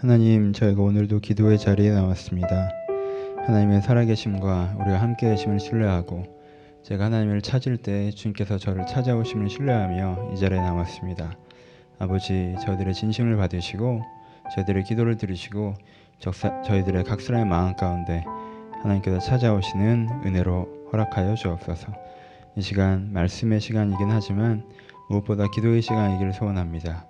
하나님, 0.00 0.52
저희가 0.52 0.80
오늘도 0.80 1.18
기도의 1.18 1.58
자리에 1.58 1.90
나왔습니다. 1.90 2.68
하나님의 3.44 3.82
살아계심과 3.82 4.76
우리와 4.78 5.02
함께 5.02 5.30
계심을 5.30 5.58
신뢰하고 5.58 6.22
제가 6.84 7.06
하나님을 7.06 7.42
찾을 7.42 7.78
때 7.78 8.12
주님께서 8.12 8.58
저를 8.58 8.86
찾아오심을 8.86 9.48
신뢰하며 9.48 10.30
이 10.32 10.36
자리에 10.38 10.60
나왔습니다. 10.60 11.32
아버지, 11.98 12.54
저희들의 12.64 12.94
진심을 12.94 13.36
받으시고 13.38 14.00
저희들의 14.54 14.84
기도를 14.84 15.16
들으시고 15.16 15.74
적사, 16.20 16.62
저희들의 16.62 17.02
각설의 17.02 17.44
마음 17.44 17.74
가운데 17.74 18.22
하나님께서 18.80 19.18
찾아오시는 19.18 20.22
은혜로 20.24 20.90
허락하여 20.92 21.34
주옵소서. 21.34 21.92
이 22.54 22.62
시간 22.62 23.12
말씀의 23.12 23.60
시간이긴 23.60 24.10
하지만 24.10 24.62
무엇보다 25.10 25.48
기도의 25.52 25.82
시간이기를 25.82 26.34
소원합니다. 26.34 27.04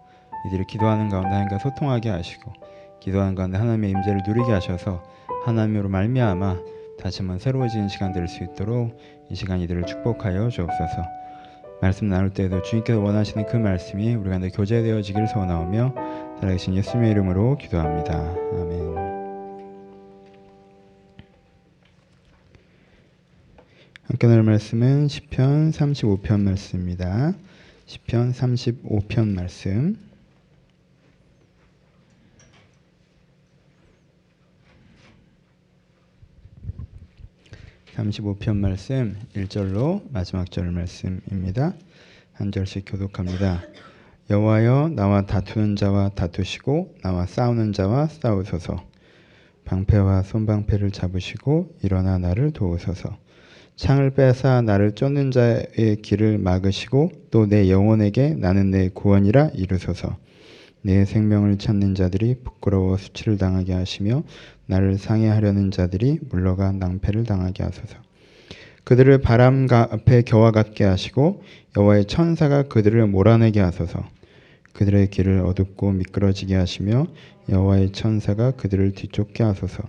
이들이 0.47 0.65
기도하는 0.67 1.11
가운데 1.11 1.29
하나님과 1.29 1.59
소통하게 1.59 2.09
하시고 2.09 2.53
기도하는 3.01 3.35
가운데 3.35 3.59
하나님의 3.59 3.91
임재를 3.91 4.23
누리게 4.27 4.53
하셔서 4.53 5.03
하나님으로 5.45 5.89
말미암아 5.89 6.59
다시 6.99 7.19
한번 7.19 7.39
새로워지는 7.39 7.89
시간 7.89 8.13
될 8.13 8.27
수 8.29 8.43
있도록 8.45 8.97
이 9.31 9.35
시간 9.35 9.61
이들을 9.61 9.85
축복하여 9.85 10.49
주옵소서. 10.49 11.05
말씀 11.81 12.09
나눌 12.09 12.31
때에도 12.31 12.61
주님께서 12.63 12.99
원하시는 13.01 13.47
그 13.47 13.57
말씀이 13.57 14.15
우리 14.15 14.29
가운데 14.29 14.49
교제되어지기를 14.49 15.29
소원하오며 15.29 15.95
살아계신 16.41 16.75
예수님의 16.75 17.13
이름으로 17.13 17.57
기도합니다. 17.57 18.19
아멘. 18.53 18.89
함께 24.05 24.27
나눌 24.27 24.43
말씀은 24.43 25.07
시편 25.09 25.71
35편 25.71 26.41
말씀입니다. 26.41 27.35
시편 27.87 28.33
35편 28.33 29.35
말씀. 29.35 30.08
35편 38.09 38.57
말씀 38.57 39.17
1절로 39.35 40.03
마지막 40.11 40.51
절 40.51 40.71
말씀입니다. 40.71 41.75
한 42.33 42.53
절씩 42.53 42.85
교독합니다. 42.87 43.63
여호와여 44.31 44.91
나와 44.95 45.27
다투는 45.27 45.77
자와 45.77 46.11
다투시고 46.11 46.97
나와 47.03 47.27
싸우는 47.27 47.73
자와 47.73 48.09
싸우소서. 48.09 48.83
방패와 49.65 50.23
손방패를 50.23 50.91
잡으시고 50.91 51.77
일어나 51.83 52.19
나를 52.19 52.53
도우소서. 52.53 53.17
창을 53.77 54.11
빼앗아 54.11 54.63
나를 54.63 54.93
쫓는 54.93 55.31
자의 55.31 55.97
길을 56.03 56.39
막으시고 56.39 57.13
또 57.31 57.47
내 57.47 57.71
영혼에게 57.71 58.31
나는 58.35 58.71
내 58.71 58.89
구원이라 58.89 59.51
이르소서. 59.55 60.17
내 60.83 61.05
생명을 61.05 61.59
찾는 61.59 61.95
자들이 61.95 62.37
부끄러워 62.45 62.97
수치를 62.97 63.39
당하게 63.39 63.73
하시며 63.73 64.23
나를 64.67 64.99
상해하려는 64.99 65.71
자들이 65.71 66.19
물러가 66.31 66.73
낭패를 66.73 67.25
당하게 67.25 67.65
하소서. 67.65 67.97
그들을 68.85 69.19
바람 69.19 69.67
앞에 69.71 70.23
겨와 70.23 70.51
같게 70.51 70.85
하시고 70.85 71.43
여호와의 71.77 72.07
천사가 72.07 72.65
그들을 72.65 73.07
몰아내게 73.07 73.61
하소서. 73.61 74.03
그들의 74.73 75.11
길을 75.11 75.41
어둡고 75.41 75.93
미끄러지게 75.93 76.55
하시며 76.55 77.07
여호와의 77.49 77.93
천사가 77.93 78.53
그들을 78.53 78.93
뒤쫓게 78.93 79.43
하소서. 79.43 79.83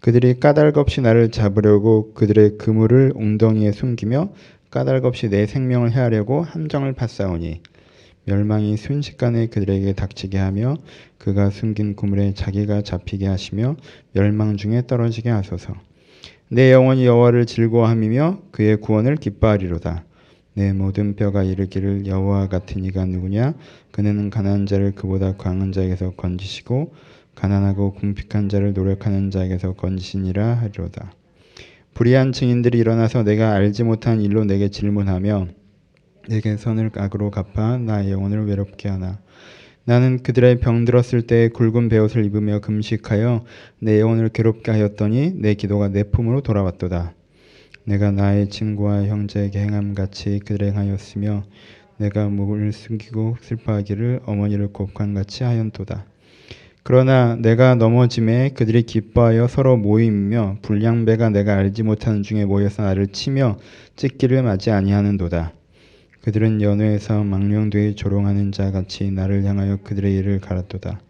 그들이 0.00 0.38
까닭없이 0.40 1.00
나를 1.00 1.30
잡으려고 1.30 2.12
그들의 2.14 2.58
그물을 2.58 3.12
웅덩이에 3.14 3.72
숨기며 3.72 4.32
까닭없이 4.70 5.28
내 5.28 5.46
생명을 5.46 5.92
해하려고 5.92 6.42
함정을 6.42 6.92
파싸우니 6.92 7.62
멸망이 8.24 8.76
순식간에 8.76 9.46
그들에게 9.46 9.92
닥치게 9.94 10.38
하며 10.38 10.76
그가 11.18 11.50
숨긴 11.50 11.96
구물에 11.96 12.34
자기가 12.34 12.82
잡히게 12.82 13.26
하시며 13.26 13.76
멸망 14.12 14.56
중에 14.56 14.86
떨어지게 14.86 15.30
하소서. 15.30 15.74
내 16.48 16.72
영혼이 16.72 17.06
여호와를 17.06 17.46
즐거워함이며 17.46 18.42
그의 18.50 18.76
구원을 18.80 19.16
기뻐하리로다. 19.16 20.04
내 20.54 20.72
모든 20.72 21.14
뼈가 21.14 21.44
이르기를 21.44 22.06
여호와 22.06 22.48
같은 22.48 22.84
이가 22.84 23.04
누구냐? 23.04 23.54
그는 23.92 24.30
가난한 24.30 24.66
자를 24.66 24.92
그보다 24.92 25.36
강한 25.36 25.72
자에게서 25.72 26.10
건지시고 26.16 26.92
가난하고 27.34 27.94
궁핍한 27.94 28.48
자를 28.48 28.72
노력하는 28.72 29.30
자에게서 29.30 29.74
건지시니라 29.74 30.54
하리로다. 30.54 31.12
불의한 31.94 32.32
증인들이 32.32 32.78
일어나서 32.78 33.22
내가 33.22 33.52
알지 33.52 33.84
못한 33.84 34.20
일로 34.20 34.44
내게 34.44 34.68
질문하며 34.68 35.48
내게 36.28 36.56
선을 36.56 36.90
악으로 36.94 37.30
갚아 37.30 37.78
나의 37.78 38.10
영혼을 38.10 38.46
외롭게 38.46 38.88
하나. 38.88 39.18
나는 39.84 40.22
그들의 40.22 40.60
병 40.60 40.84
들었을 40.84 41.22
때 41.22 41.48
굵은 41.48 41.88
베옷을 41.88 42.24
입으며 42.24 42.60
금식하여 42.60 43.44
내 43.80 43.98
영혼을 44.00 44.28
괴롭게 44.28 44.70
하였더니 44.70 45.32
내 45.36 45.54
기도가 45.54 45.88
내 45.88 46.04
품으로 46.04 46.42
돌아왔도다. 46.42 47.14
내가 47.84 48.10
나의 48.10 48.50
친구와 48.50 49.06
형제에게 49.06 49.58
행함 49.58 49.94
같이 49.94 50.38
그들에 50.40 50.70
행하였으며 50.72 51.44
내가 51.96 52.28
목을 52.28 52.72
숨기고 52.72 53.36
슬퍼하기를 53.40 54.20
어머니를 54.26 54.72
곡한 54.72 55.14
같이 55.14 55.44
하였도다. 55.44 56.06
그러나 56.82 57.36
내가 57.36 57.74
넘어짐에 57.74 58.50
그들이 58.50 58.82
기뻐하여 58.84 59.48
서로 59.48 59.76
모임이며 59.76 60.58
불량배가 60.62 61.30
내가 61.30 61.56
알지 61.56 61.82
못하는 61.82 62.22
중에 62.22 62.44
모여서 62.44 62.82
나를 62.82 63.08
치며 63.08 63.58
찢기를 63.96 64.42
맞이 64.42 64.70
아니하는도다. 64.70 65.52
그들은 66.22 66.60
연회에서 66.60 67.24
망령되이 67.24 67.94
조롱하는 67.96 68.52
자 68.52 68.70
같이 68.70 69.10
나를 69.10 69.44
향하여 69.44 69.78
그들의 69.82 70.14
일을 70.16 70.40
갈았도다. 70.40 71.00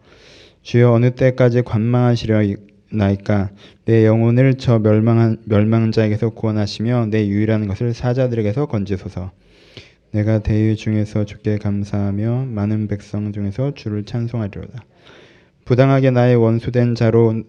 주여 0.61 0.91
어느 0.91 1.11
때까지 1.11 1.63
관망하시려나이까 1.63 3.49
내 3.85 4.05
영혼을 4.05 4.55
저 4.55 4.79
멸망한 4.79 5.37
멸망자에게서 5.45 6.29
구원하시며 6.29 7.07
내 7.07 7.27
유일한 7.27 7.67
것을 7.67 7.93
사자들에게서 7.93 8.67
건지소서. 8.67 9.31
내가 10.11 10.39
대의 10.39 10.75
중에서 10.75 11.25
주께 11.25 11.57
감사하며 11.57 12.45
많은 12.49 12.87
백성 12.87 13.31
중에서 13.33 13.73
주를 13.73 14.05
찬송하리로다. 14.05 14.83
부당하게 15.65 16.11
나의 16.11 16.35
원수된 16.35 16.95
자로 16.95 17.43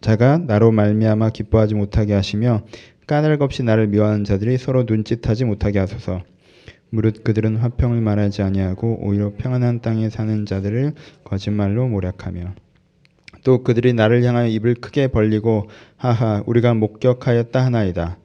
자가 0.00 0.38
나로 0.38 0.72
말미암아 0.72 1.30
기뻐하지 1.30 1.74
못하게 1.74 2.12
하시며 2.12 2.62
까닭 3.06 3.42
없이 3.42 3.62
나를 3.62 3.88
미워하는 3.88 4.24
자들이 4.24 4.58
서로 4.58 4.84
눈짓하지 4.84 5.44
못하게 5.44 5.78
하소서. 5.78 6.22
무릇 6.92 7.24
그들은 7.24 7.56
화평을 7.56 8.02
말하지 8.02 8.42
아니하고 8.42 8.98
오히려 9.00 9.32
평안한 9.38 9.80
땅에 9.80 10.10
사는 10.10 10.44
자들을 10.44 10.92
거짓말로 11.24 11.88
모략하며 11.88 12.54
또 13.44 13.62
그들이 13.62 13.94
나를 13.94 14.22
향하여 14.22 14.46
입을 14.48 14.74
크게 14.74 15.08
벌리고 15.08 15.70
하하 15.96 16.42
우리가 16.46 16.74
목격하였다 16.74 17.64
하나이다. 17.64 18.18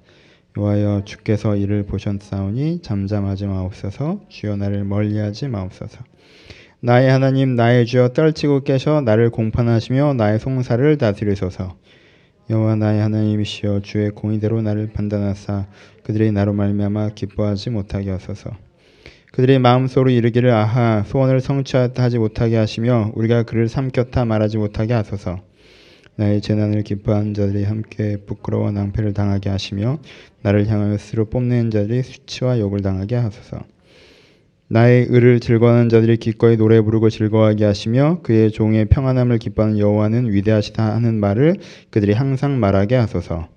여호와여 0.58 1.04
주께서 1.06 1.56
이를 1.56 1.86
보셨사오니 1.86 2.82
잠잠하지 2.82 3.46
마옵소서 3.46 4.20
주여 4.28 4.58
나를 4.58 4.84
멀리하지 4.84 5.48
마옵소서. 5.48 6.04
나의 6.82 7.10
하나님 7.10 7.56
나의 7.56 7.86
주여 7.86 8.10
떨치고 8.10 8.64
깨셔 8.64 9.00
나를 9.00 9.30
공판하시며 9.30 10.16
나의 10.16 10.40
송사를 10.40 10.98
다스리소서. 10.98 11.78
여호와 12.50 12.76
나의 12.76 13.02
하나님이시여 13.02 13.82
주의 13.82 14.10
공의대로 14.10 14.62
나를 14.62 14.92
판단하사 14.94 15.66
그들이 16.04 16.32
나로 16.32 16.54
말미암아 16.54 17.10
기뻐하지 17.10 17.72
못하게 17.72 18.12
하소서. 18.12 18.52
그들의 19.34 19.60
마음속으로 19.60 20.10
이르기를 20.10 20.50
아하 20.52 21.04
소원을 21.04 21.42
성취하다 21.42 22.02
하지 22.02 22.18
못하게 22.18 22.56
하시며 22.56 23.12
우리가 23.16 23.44
그를 23.44 23.68
삼켰다 23.68 24.24
말하지 24.24 24.58
못하게 24.58 24.94
하소서. 24.94 25.42
나의 26.16 26.42
재난을 26.42 26.84
기뻐하는 26.84 27.34
자들이 27.34 27.64
함께 27.64 28.18
부끄러워 28.26 28.72
낭패를 28.72 29.14
당하게 29.14 29.50
하시며 29.50 30.00
나를 30.42 30.68
향하여 30.68 30.98
스스로 30.98 31.26
뽐내는 31.26 31.70
자들이 31.70 32.02
수치와 32.02 32.60
욕을 32.60 32.82
당하게 32.82 33.18
하소서. 33.18 33.60
나의 34.70 35.08
의를 35.10 35.40
즐거워하는 35.40 35.88
자들이 35.88 36.18
기꺼이 36.18 36.58
노래 36.58 36.82
부르고 36.82 37.10
즐거워하게 37.10 37.64
하시며 37.64 38.20
그의 38.22 38.52
종의 38.52 38.86
평안함을 38.90 39.38
기뻐하는 39.38 39.80
여호와는 39.80 40.34
위대하시다 40.34 40.94
하는 40.94 41.20
말을 41.22 41.56
그들이 41.90 42.12
항상 42.12 42.60
말하게 42.60 42.96
하소서. 42.96 43.48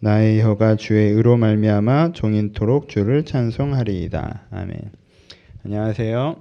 나의 0.00 0.42
혀가 0.42 0.76
주의 0.76 1.12
의로 1.12 1.38
말미암아 1.38 2.12
종인토록 2.12 2.90
주를 2.90 3.24
찬송하리이다. 3.24 4.48
아멘. 4.50 4.76
안녕하세요. 5.64 6.36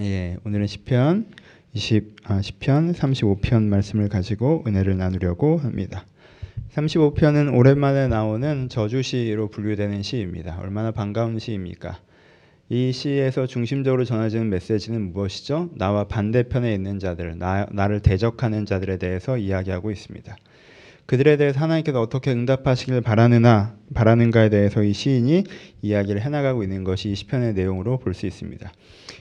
예, 0.00 0.36
오늘은 0.44 0.66
시편 0.66 1.26
20 1.72 2.16
아, 2.24 2.42
시편 2.42 2.92
35편 2.92 3.62
말씀을 3.64 4.10
가지고 4.10 4.64
은혜를 4.66 4.98
나누려고 4.98 5.56
합니다. 5.56 6.04
35편은 6.74 7.56
오랜만에 7.56 8.06
나오는 8.08 8.68
저주시로 8.68 9.48
분류되는 9.48 10.02
시입니다. 10.02 10.58
얼마나 10.60 10.90
반가운 10.90 11.38
시입니까? 11.38 11.98
이 12.70 12.92
시에서 12.92 13.46
중심적으로 13.46 14.04
전해지는 14.04 14.48
메시지는 14.48 15.12
무엇이죠? 15.12 15.70
나와 15.74 16.04
반대편에 16.04 16.72
있는 16.72 16.98
자들, 16.98 17.38
나, 17.38 17.66
나를 17.70 18.00
대적하는 18.00 18.64
자들에 18.64 18.96
대해서 18.96 19.36
이야기하고 19.36 19.90
있습니다. 19.90 20.34
그들에 21.06 21.36
대해서 21.36 21.60
하나님께서 21.60 22.00
어떻게 22.00 22.32
응답하시길 22.32 23.02
바라느나 23.02 23.76
바라는가에 23.92 24.48
대해서 24.48 24.82
이 24.82 24.94
시인이 24.94 25.44
이야기를 25.82 26.22
해나가고 26.22 26.62
있는 26.62 26.82
것이 26.84 27.10
이 27.10 27.14
시편의 27.14 27.52
내용으로 27.52 27.98
볼 27.98 28.14
수 28.14 28.24
있습니다. 28.24 28.72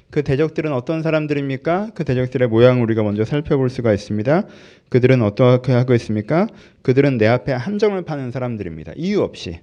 그 0.10 0.24
대적들은 0.24 0.72
어떤 0.72 1.02
사람들입니까? 1.02 1.90
그 1.96 2.06
대적들의 2.06 2.48
모양을 2.48 2.82
우리가 2.84 3.04
먼저 3.04 3.26
살펴볼 3.26 3.70
수가 3.70 3.94
있습니다. 3.94 4.48
그들은 4.88 5.22
어떻게 5.22 5.74
하고 5.74 5.94
있습니까? 5.96 6.48
그들은 6.84 7.18
내 7.18 7.28
앞에 7.28 7.52
함정을 7.52 8.04
파는 8.04 8.32
사람들입니다. 8.32 8.94
이유 8.96 9.20
없이 9.22 9.60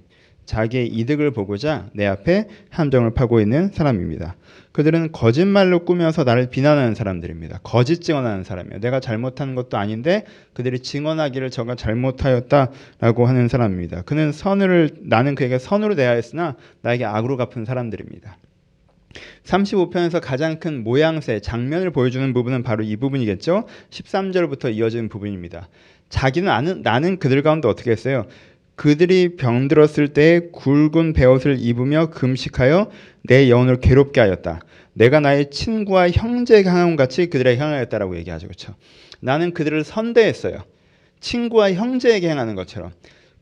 자기의 0.51 0.87
이득을 0.87 1.31
보고자 1.31 1.87
내 1.93 2.05
앞에 2.05 2.49
함정을 2.71 3.13
파고 3.13 3.39
있는 3.39 3.71
사람입니다. 3.71 4.35
그들은 4.73 5.13
거짓말로 5.13 5.85
꾸며서 5.85 6.25
나를 6.25 6.49
비난하는 6.49 6.93
사람들입니다. 6.93 7.61
거짓 7.63 8.01
증언하는 8.01 8.43
사람이에요. 8.43 8.81
내가 8.81 8.99
잘못한 8.99 9.55
것도 9.55 9.77
아닌데 9.77 10.25
그들이 10.53 10.79
증언하기를 10.79 11.51
저가 11.51 11.75
잘못하였다라고 11.75 13.25
하는 13.27 13.47
사람입니다. 13.47 14.01
그는 14.01 14.33
선을 14.33 14.89
나는 15.03 15.35
그에게 15.35 15.57
선으로 15.57 15.95
대하였으나 15.95 16.57
나에게 16.81 17.05
악으로 17.05 17.37
갚은 17.37 17.63
사람들입니다. 17.63 18.37
35편에서 19.45 20.19
가장 20.21 20.59
큰 20.59 20.83
모양새, 20.83 21.39
장면을 21.39 21.91
보여주는 21.91 22.33
부분은 22.33 22.63
바로 22.63 22.83
이 22.83 22.97
부분이겠죠. 22.97 23.67
13절부터 23.89 24.73
이어지는 24.73 25.07
부분입니다. 25.07 25.69
자기는 26.09 26.49
아는, 26.49 26.81
나는 26.81 27.19
그들 27.19 27.41
가운데 27.41 27.69
어떻게 27.69 27.91
했어요? 27.91 28.25
그들이 28.75 29.35
병들었을 29.35 30.09
때 30.09 30.49
굵은 30.51 31.13
베옷을 31.13 31.57
입으며 31.59 32.09
금식하여 32.09 32.89
내 33.23 33.49
영혼을 33.49 33.79
괴롭게 33.79 34.19
하였다. 34.19 34.61
내가 34.93 35.19
나의 35.19 35.51
친구와 35.51 36.09
형제 36.09 36.63
향함 36.63 36.95
같이 36.95 37.29
그들에게 37.29 37.61
향하였다라고 37.61 38.17
얘기하죠. 38.17 38.47
그렇죠? 38.47 38.75
나는 39.19 39.53
그들을 39.53 39.83
선대했어요. 39.83 40.63
친구와 41.19 41.73
형제에게 41.73 42.29
행하는 42.29 42.55
것처럼. 42.55 42.91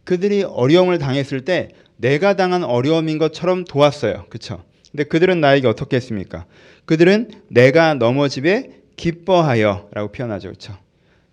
그들이 0.04 0.44
어려움을 0.44 0.98
당했을 0.98 1.46
때 1.46 1.70
내가 1.98 2.36
당한 2.36 2.64
어려움인 2.64 3.18
것처럼 3.18 3.64
도왔어요. 3.64 4.26
그렇죠? 4.30 4.64
근데 4.92 5.04
그들은 5.04 5.40
나에게 5.40 5.68
어떻게 5.68 5.96
했습니까? 5.98 6.46
그들은 6.86 7.30
내가 7.50 7.94
넘어짐에 7.94 8.72
기뻐하여라고 8.96 10.12
표현하죠. 10.12 10.50
그렇죠? 10.50 10.78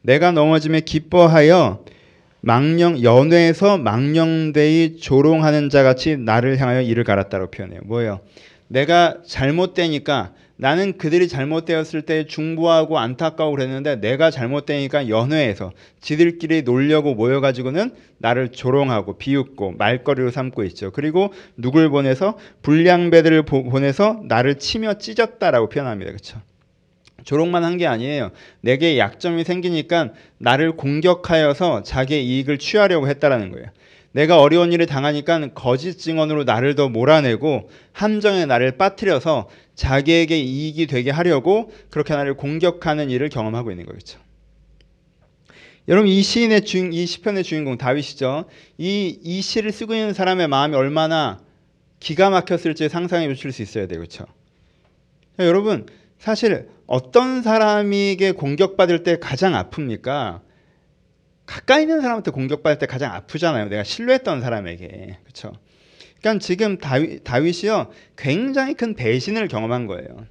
내가 0.03 0.31
넘어짐에 0.31 0.81
기뻐하여 0.83 1.85
망령 2.47 3.03
연회에서 3.03 3.77
망령되이 3.77 4.99
조롱하는 4.99 5.69
자 5.69 5.83
같이 5.83 6.17
나를 6.17 6.61
향하여 6.61 6.81
이를 6.81 7.03
갈았다고 7.03 7.51
표현해요. 7.51 7.81
뭐예요? 7.87 8.21
내가 8.69 9.17
잘못되니까 9.27 10.33
나는 10.55 10.97
그들이 10.97 11.27
잘못되었을 11.27 12.03
때 12.03 12.25
중보하고 12.29 13.01
안타까워 13.01 13.51
그랬는데 13.51 13.97
내가 13.97 14.31
잘못되니까 14.31 15.09
연회에서 15.09 15.73
지들끼리 16.01 16.63
놀려고 16.63 17.17
모여가지고는 17.17 17.91
나를 18.19 18.53
조롱하고 18.53 19.19
비웃고 19.19 19.73
말거리로 19.77 20.31
삼고 20.31 20.63
있죠. 20.67 20.93
그리고 20.93 21.33
누굴 21.57 21.91
보내서 21.91 22.39
불량배들을 22.63 23.43
보내서 23.43 24.21
나를 24.23 24.61
치며 24.61 24.99
찢었다라고 24.99 25.69
표현합니다. 25.69 26.13
그렇죠? 26.13 26.41
조롱만 27.25 27.65
한 27.65 27.77
게 27.77 27.87
아니에요. 27.87 28.31
내게 28.61 28.99
약점이 28.99 29.45
생기니까 29.45 30.13
나를 30.39 30.77
공격하여서 30.77 31.83
자기의 31.83 32.27
이익을 32.27 32.59
취하려고 32.59 33.09
했다라는 33.09 33.51
거예요. 33.53 33.67
내가 34.13 34.41
어려운 34.41 34.73
일을 34.73 34.87
당하니까 34.87 35.49
거짓 35.53 35.99
증언으로 35.99 36.45
나를 36.45 36.75
더 36.75 36.89
몰아내고 36.89 37.69
함정에 37.93 38.47
나를 38.47 38.79
빠뜨려서 38.79 39.49
자기에게 39.75 40.39
이익이 40.39 40.87
되게 40.87 41.11
하려고 41.11 41.71
그렇게 41.91 42.15
나를 42.15 42.35
공격하는 42.35 43.11
일을 43.11 43.29
경험하고 43.29 43.71
있는 43.71 43.85
거겠죠. 43.85 44.19
여러분 45.89 46.09
이 46.09 46.23
시인의 46.23 46.65
주인, 46.65 46.93
이 46.93 47.07
시편의 47.07 47.45
주인공 47.45 47.77
다윗이죠. 47.77 48.47
이, 48.79 49.19
이 49.23 49.41
시를 49.43 49.71
쓰고 49.71 49.95
있는 49.95 50.15
사람의 50.15 50.49
마음이 50.49 50.75
얼마나 50.75 51.39
기가 52.01 52.31
막혔을지 52.31 52.89
상상해 52.89 53.29
보실 53.29 53.53
수 53.53 53.63
있어야 53.63 53.87
되요 53.87 53.99
그렇죠? 54.01 54.25
여러분 55.39 55.87
사실 56.19 56.69
어떤 56.87 57.43
사람에게 57.43 58.33
공격받을 58.33 59.03
때 59.03 59.19
가장 59.19 59.53
아픕니까? 59.53 60.41
가까이 61.47 61.83
있는 61.83 62.01
사람한테 62.01 62.31
공격받을 62.31 62.79
때 62.79 62.87
가장 62.87 63.13
아프잖아요. 63.13 63.69
내가 63.69 63.85
신뢰했던 63.85 64.41
사람에게. 64.41 65.19
그렇죠? 65.23 65.53
그러니까 66.21 66.45
지금 66.45 66.79
다윗, 66.79 67.23
다윗이요. 67.25 67.91
굉장히 68.17 68.75
큰 68.75 68.95
배신을 68.95 69.49
경험한 69.49 69.87
거예요. 69.87 70.27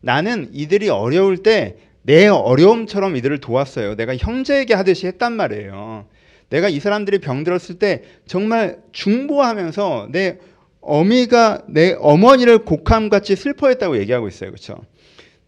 나는 0.00 0.50
이들이 0.52 0.88
어려울 0.88 1.42
때 1.42 1.76
내 2.02 2.26
어려움처럼 2.26 3.16
이들을 3.16 3.38
도왔어요. 3.38 3.94
내가 3.96 4.16
형제에게 4.16 4.74
하듯이 4.74 5.06
했단 5.06 5.32
말이에요. 5.34 6.06
내가 6.48 6.68
이 6.68 6.80
사람들이 6.80 7.18
병들었을 7.18 7.78
때 7.78 8.02
정말 8.26 8.78
중보하면서 8.92 10.08
내 10.10 10.38
어미가 10.80 11.64
내 11.68 11.94
어머니를 11.98 12.64
곡함같이 12.64 13.36
슬퍼했다고 13.36 13.98
얘기하고 13.98 14.28
있어요. 14.28 14.50
그렇죠? 14.50 14.80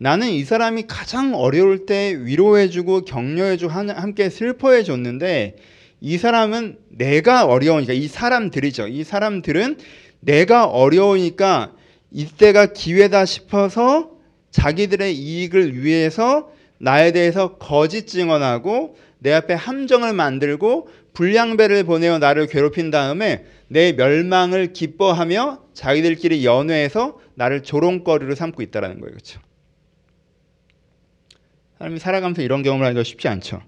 나는 0.02 0.30
이 0.30 0.42
사람이 0.42 0.88
가장 0.88 1.32
어려울 1.36 1.86
때 1.86 2.12
위로해주고 2.18 3.04
격려해주고 3.04 3.72
함께 3.72 4.30
슬퍼해줬는데 4.30 5.54
이 6.00 6.18
사람은 6.18 6.76
내가 6.88 7.44
어려우니까 7.44 7.92
이 7.92 8.08
사람들이죠. 8.08 8.88
이 8.88 9.04
사람들은 9.04 9.78
내가 10.18 10.64
어려우니까 10.64 11.74
이때가 12.10 12.72
기회다 12.72 13.24
싶어서 13.24 14.10
자기들의 14.50 15.16
이익을 15.16 15.80
위해서 15.80 16.50
나에 16.78 17.12
대해서 17.12 17.56
거짓 17.58 18.08
증언하고 18.08 18.96
내 19.20 19.32
앞에 19.32 19.54
함정을 19.54 20.14
만들고 20.14 20.88
불량배를 21.12 21.84
보내어 21.84 22.18
나를 22.18 22.48
괴롭힌 22.48 22.90
다음에 22.90 23.44
내 23.68 23.92
멸망을 23.92 24.72
기뻐하며 24.72 25.60
자기들끼리 25.74 26.44
연회해서 26.44 27.20
나를 27.36 27.62
조롱거리로 27.62 28.34
삼고 28.34 28.62
있다는 28.62 28.98
거예요. 28.98 29.12
그렇죠? 29.12 29.51
사람이 31.82 31.98
살아가면서 31.98 32.42
이런 32.42 32.62
경험을 32.62 32.86
하기가 32.86 33.02
쉽지 33.02 33.26
않죠. 33.26 33.60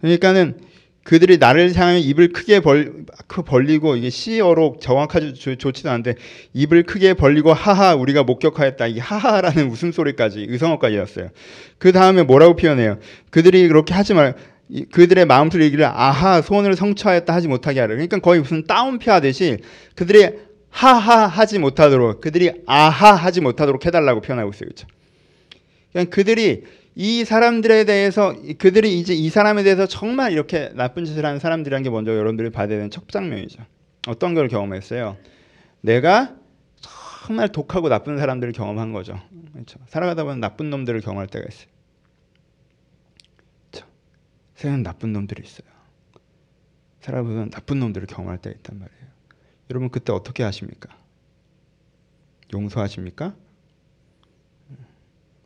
그러니까는 0.00 0.60
그들이 1.02 1.38
나를 1.38 1.74
향하여 1.74 1.98
입을 1.98 2.32
크게 2.32 2.60
벌, 2.60 3.04
벌리고 3.26 3.96
이게 3.96 4.08
시어로 4.08 4.76
정확하지 4.80 5.34
좋지도 5.34 5.90
않은데 5.90 6.14
입을 6.54 6.84
크게 6.84 7.14
벌리고 7.14 7.52
하하 7.52 7.96
우리가 7.96 8.22
목격하였다 8.22 8.86
이 8.86 8.98
하하라는 9.00 9.68
웃음소리까지 9.70 10.46
의성어까지였어요. 10.48 11.30
그 11.78 11.90
다음에 11.90 12.22
뭐라고 12.22 12.54
표현해요? 12.54 12.98
그들이 13.30 13.66
그렇게 13.66 13.92
하지 13.92 14.14
말 14.14 14.36
그들의 14.92 15.26
마음속에 15.26 15.64
얘기를 15.64 15.84
아하 15.84 16.40
소원을 16.42 16.76
성취하였다 16.76 17.34
하지 17.34 17.48
못하게 17.48 17.80
하려. 17.80 17.94
그러니까 17.94 18.20
거의 18.20 18.40
무슨 18.40 18.64
따옴표 18.68 19.10
하듯이 19.10 19.58
그들이 19.96 20.30
하하 20.70 21.26
하지 21.26 21.58
못하도록 21.58 22.20
그들이 22.20 22.52
아하 22.66 23.14
하지 23.14 23.40
못하도록 23.40 23.84
해달라고 23.84 24.20
표현하고 24.20 24.50
있어요. 24.50 24.68
그렇죠? 24.68 24.86
그냥 25.92 26.08
그들이 26.08 26.64
이 26.94 27.24
사람들에 27.24 27.84
대해서 27.84 28.34
그들이 28.58 28.98
이제 28.98 29.14
이 29.14 29.30
사람에 29.30 29.62
대해서 29.62 29.86
정말 29.86 30.32
이렇게 30.32 30.70
나쁜 30.74 31.04
짓을 31.04 31.24
하는 31.24 31.38
사람들이란 31.38 31.82
게 31.82 31.90
먼저 31.90 32.12
여러분들이 32.12 32.50
봐야 32.50 32.66
되는 32.66 32.90
첫 32.90 33.08
장면이죠. 33.08 33.64
어떤 34.08 34.34
걸 34.34 34.48
경험했어요? 34.48 35.16
내가 35.80 36.36
정말 37.26 37.48
독하고 37.48 37.88
나쁜 37.88 38.18
사람들을 38.18 38.52
경험한 38.52 38.92
거죠. 38.92 39.20
그렇죠? 39.52 39.78
살아가다 39.86 40.24
보면 40.24 40.40
나쁜 40.40 40.70
놈들을 40.70 41.00
경험할 41.00 41.28
때가 41.28 41.46
있어요. 41.48 41.68
그렇죠? 43.70 43.88
세상 44.54 44.82
나쁜 44.82 45.12
놈들이 45.12 45.42
있어요. 45.44 45.70
살아보면 47.00 47.50
나쁜 47.50 47.80
놈들을 47.80 48.06
경험할 48.06 48.38
때가 48.38 48.54
있단 48.56 48.78
말이에요. 48.78 49.02
여러분 49.70 49.88
그때 49.88 50.12
어떻게 50.12 50.42
하십니까? 50.42 50.94
용서하십니까? 52.52 53.34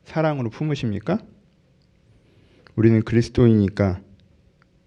사랑으로 0.06 0.50
품으십니까? 0.50 1.18
우리는 2.76 3.02
그리스도이니까 3.02 4.00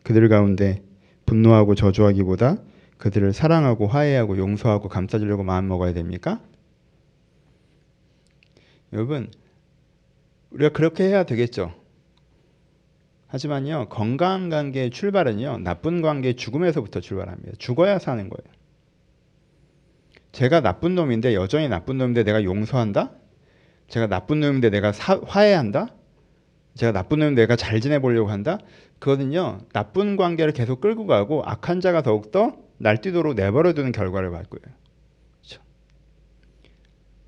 그들 0.04 0.30
가운데 0.30 0.82
분노하고 1.26 1.76
저주하기보다 1.76 2.58
그들을 2.98 3.34
사랑하고 3.34 3.88
화해하고 3.88 4.38
용서하고 4.38 4.90
감싸주려고 4.90 5.44
마음 5.44 5.68
먹어야 5.68 5.94
됩니까? 5.94 6.42
여러분, 8.94 9.30
우리가 10.50 10.70
그렇게 10.70 11.04
해야 11.04 11.24
되겠죠. 11.24 11.74
하지만요, 13.28 13.90
건강한 13.90 14.50
관계의 14.50 14.90
출발은요, 14.90 15.60
나쁜 15.60 16.02
관계의 16.02 16.36
죽음에서부터 16.36 17.00
출발합니다. 17.00 17.58
죽어야 17.60 18.00
사는 18.00 18.28
거예요. 18.28 18.54
제가 20.32 20.62
나쁜 20.62 20.96
놈인데, 20.96 21.36
여전히 21.36 21.70
나쁜 21.70 21.98
놈인데 22.00 22.24
내가 22.24 22.44
용서한다? 22.44 23.19
제가 23.90 24.08
나쁜 24.08 24.40
놈인데 24.40 24.70
내가 24.70 24.92
사, 24.92 25.20
화해한다? 25.26 25.88
제가 26.76 26.92
나쁜 26.92 27.20
놈인데 27.20 27.42
내가 27.42 27.56
잘 27.56 27.82
지내보려고 27.82 28.30
한다? 28.30 28.60
그거는요 29.00 29.62
나쁜 29.74 30.16
관계를 30.16 30.54
계속 30.54 30.80
끌고 30.82 31.08
가고 31.08 31.44
악한 31.44 31.82
자가 31.82 32.02
더욱더 32.02 32.56
날뛰도록 32.78 33.36
내버려두는 33.36 33.92
결과를 33.92 34.30
볼 34.30 34.44
거예요. 34.44 34.78
그렇죠? 35.42 35.62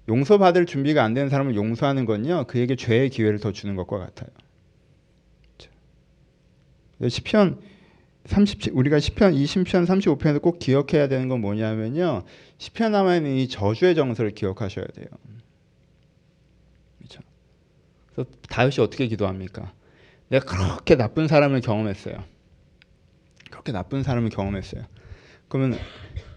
용서받을 0.08 0.66
준비가 0.66 1.04
안 1.04 1.14
되는 1.14 1.30
사람을 1.30 1.56
용서하는 1.56 2.06
건요 2.06 2.46
그에게 2.48 2.76
죄의 2.76 3.10
기회를 3.10 3.40
더 3.40 3.52
주는 3.52 3.76
것과 3.76 3.98
같아요. 3.98 4.30
그렇죠? 5.58 7.10
시편 7.10 7.60
30 8.26 8.78
우리가 8.78 9.00
시편 9.00 9.34
20편 9.34 9.86
35편에서 9.88 10.42
꼭 10.42 10.60
기억해야 10.60 11.08
되는 11.08 11.28
건 11.28 11.42
뭐냐면요. 11.42 12.24
시편 12.60 12.94
하면 12.94 13.26
이 13.26 13.48
저주의 13.48 13.96
정서를 13.96 14.32
기억하셔야 14.32 14.86
돼요. 14.86 15.08
그래서 18.14 18.30
다윗이 18.50 18.76
어떻게 18.80 19.08
기도합니까? 19.08 19.74
내가 20.30 20.46
그렇게 20.46 20.96
나쁜 20.96 21.28
사람을 21.28 21.62
경험했어요. 21.62 22.24
그렇게 23.50 23.72
나쁜 23.72 24.04
사람을 24.04 24.30
경험했어요. 24.30 24.84
그러면 25.50 25.78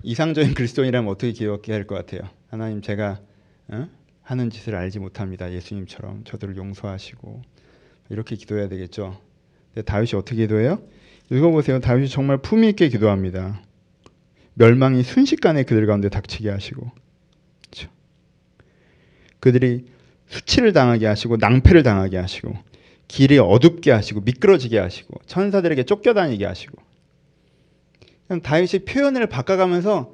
이상적인 0.03 0.55
그리스도인이라면 0.55 1.11
어떻게 1.11 1.33
기억해야 1.33 1.77
할 1.77 1.87
것 1.87 1.95
같아요? 1.95 2.29
하나님 2.49 2.83
제가 2.83 3.21
어? 3.69 3.89
하는 4.23 4.51
짓을 4.51 4.75
알지 4.75 4.99
못합니다. 4.99 5.53
예수님처럼 5.53 6.25
저들을 6.25 6.57
용서하시고 6.57 7.43
이렇게 8.11 8.37
기도해야 8.37 8.69
되겠죠. 8.69 9.21
근데 9.73 9.85
다윗이 9.85 10.11
어떻게 10.15 10.37
기도해요? 10.37 10.83
읽어보세요. 11.31 11.81
다윗이 11.81 12.09
정말 12.09 12.39
품위 12.39 12.69
있게 12.71 12.89
기도합니다. 12.89 13.63
멸망이 14.55 15.03
순식간에 15.03 15.65
그들 15.65 15.87
가운데 15.87 16.09
닥치게 16.09 16.51
하시고? 16.51 16.91
그들이 19.41 19.87
수치를 20.35 20.73
당하게 20.73 21.07
하시고 21.07 21.37
낭패를 21.37 21.85
당하게 21.85 22.17
하시고 22.19 22.57
길이 23.07 23.39
어둡게 23.39 23.93
하시고 23.93 24.23
미끄러지게 24.23 24.79
하시고 24.79 25.21
천사들에게 25.27 25.85
쫓겨다니게 25.85 26.45
하시고 26.45 26.77
다윗이 28.43 28.85
표현을 28.85 29.29
바꿔가면서 29.29 30.13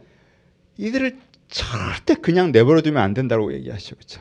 이들을 0.76 1.18
절대 1.48 2.14
그냥 2.14 2.52
내버려두면 2.52 3.02
안 3.02 3.14
된다고 3.14 3.52
얘기하시죠. 3.54 3.96
그렇죠? 3.96 4.20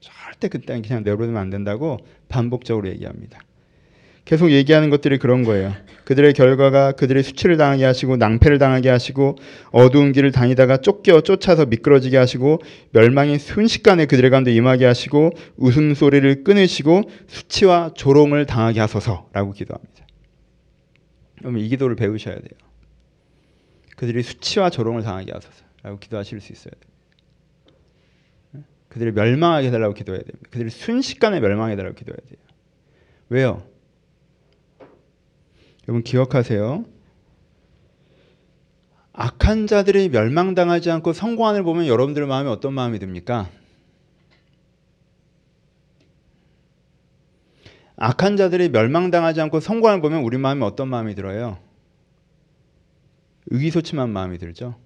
절대 0.00 0.48
그때 0.48 0.80
그냥 0.80 1.02
내버려두면 1.02 1.40
안 1.40 1.50
된다고 1.50 1.98
반복적으로 2.28 2.88
얘기합니다. 2.88 3.40
계속 4.30 4.52
얘기하는 4.52 4.90
것들이 4.90 5.18
그런 5.18 5.42
거예요. 5.42 5.74
그들의 6.04 6.34
결과가 6.34 6.92
그들의 6.92 7.20
수치를 7.24 7.56
당하게 7.56 7.84
하시고 7.84 8.16
낭패를 8.16 8.60
당하게 8.60 8.88
하시고 8.88 9.34
어두운 9.72 10.12
길을 10.12 10.30
다니다가 10.30 10.76
쫓겨 10.76 11.20
쫓아서 11.20 11.66
미끄러지게 11.66 12.16
하시고 12.16 12.60
멸망이 12.92 13.40
순식간에 13.40 14.06
그들의 14.06 14.30
가운데 14.30 14.52
임하게 14.52 14.86
하시고 14.86 15.32
웃음소리를 15.56 16.44
끊으시고 16.44 17.10
수치와 17.26 17.90
조롱을 17.96 18.46
당하게 18.46 18.78
하소서라고 18.78 19.50
기도합니다. 19.50 20.06
그러면 21.38 21.62
이 21.62 21.68
기도를 21.68 21.96
배우셔야 21.96 22.36
돼요. 22.36 22.60
그들이 23.96 24.22
수치와 24.22 24.70
조롱을 24.70 25.02
당하게 25.02 25.32
하소서라고 25.32 25.98
기도하실 25.98 26.40
수 26.40 26.52
있어야 26.52 26.70
돼요. 26.70 28.64
그들이 28.90 29.10
멸망하게 29.10 29.66
해달라고 29.66 29.94
기도해야 29.94 30.22
됩니다. 30.22 30.48
그들이 30.50 30.70
순식간에 30.70 31.40
멸망해 31.40 31.74
달라고 31.74 31.96
기도해야 31.96 32.18
돼요. 32.28 32.38
왜요? 33.28 33.70
여러분 35.90 36.04
기억하세요. 36.04 36.84
악한 39.12 39.66
자들이 39.66 40.08
멸망당하지 40.08 40.88
않고 40.92 41.12
성공하는 41.12 41.64
보면 41.64 41.88
여러분들 41.88 42.26
마음에 42.26 42.48
어떤 42.48 42.74
마음이 42.74 43.00
듭니까? 43.00 43.50
악한 47.96 48.36
자들이 48.36 48.68
멸망당하지 48.68 49.40
않고 49.40 49.58
성공하는 49.58 50.00
보면 50.00 50.22
우리 50.22 50.38
마음에 50.38 50.64
어떤 50.64 50.86
마음이 50.86 51.16
들어요? 51.16 51.58
의기소침한 53.46 54.10
마음이 54.10 54.38
들죠. 54.38 54.76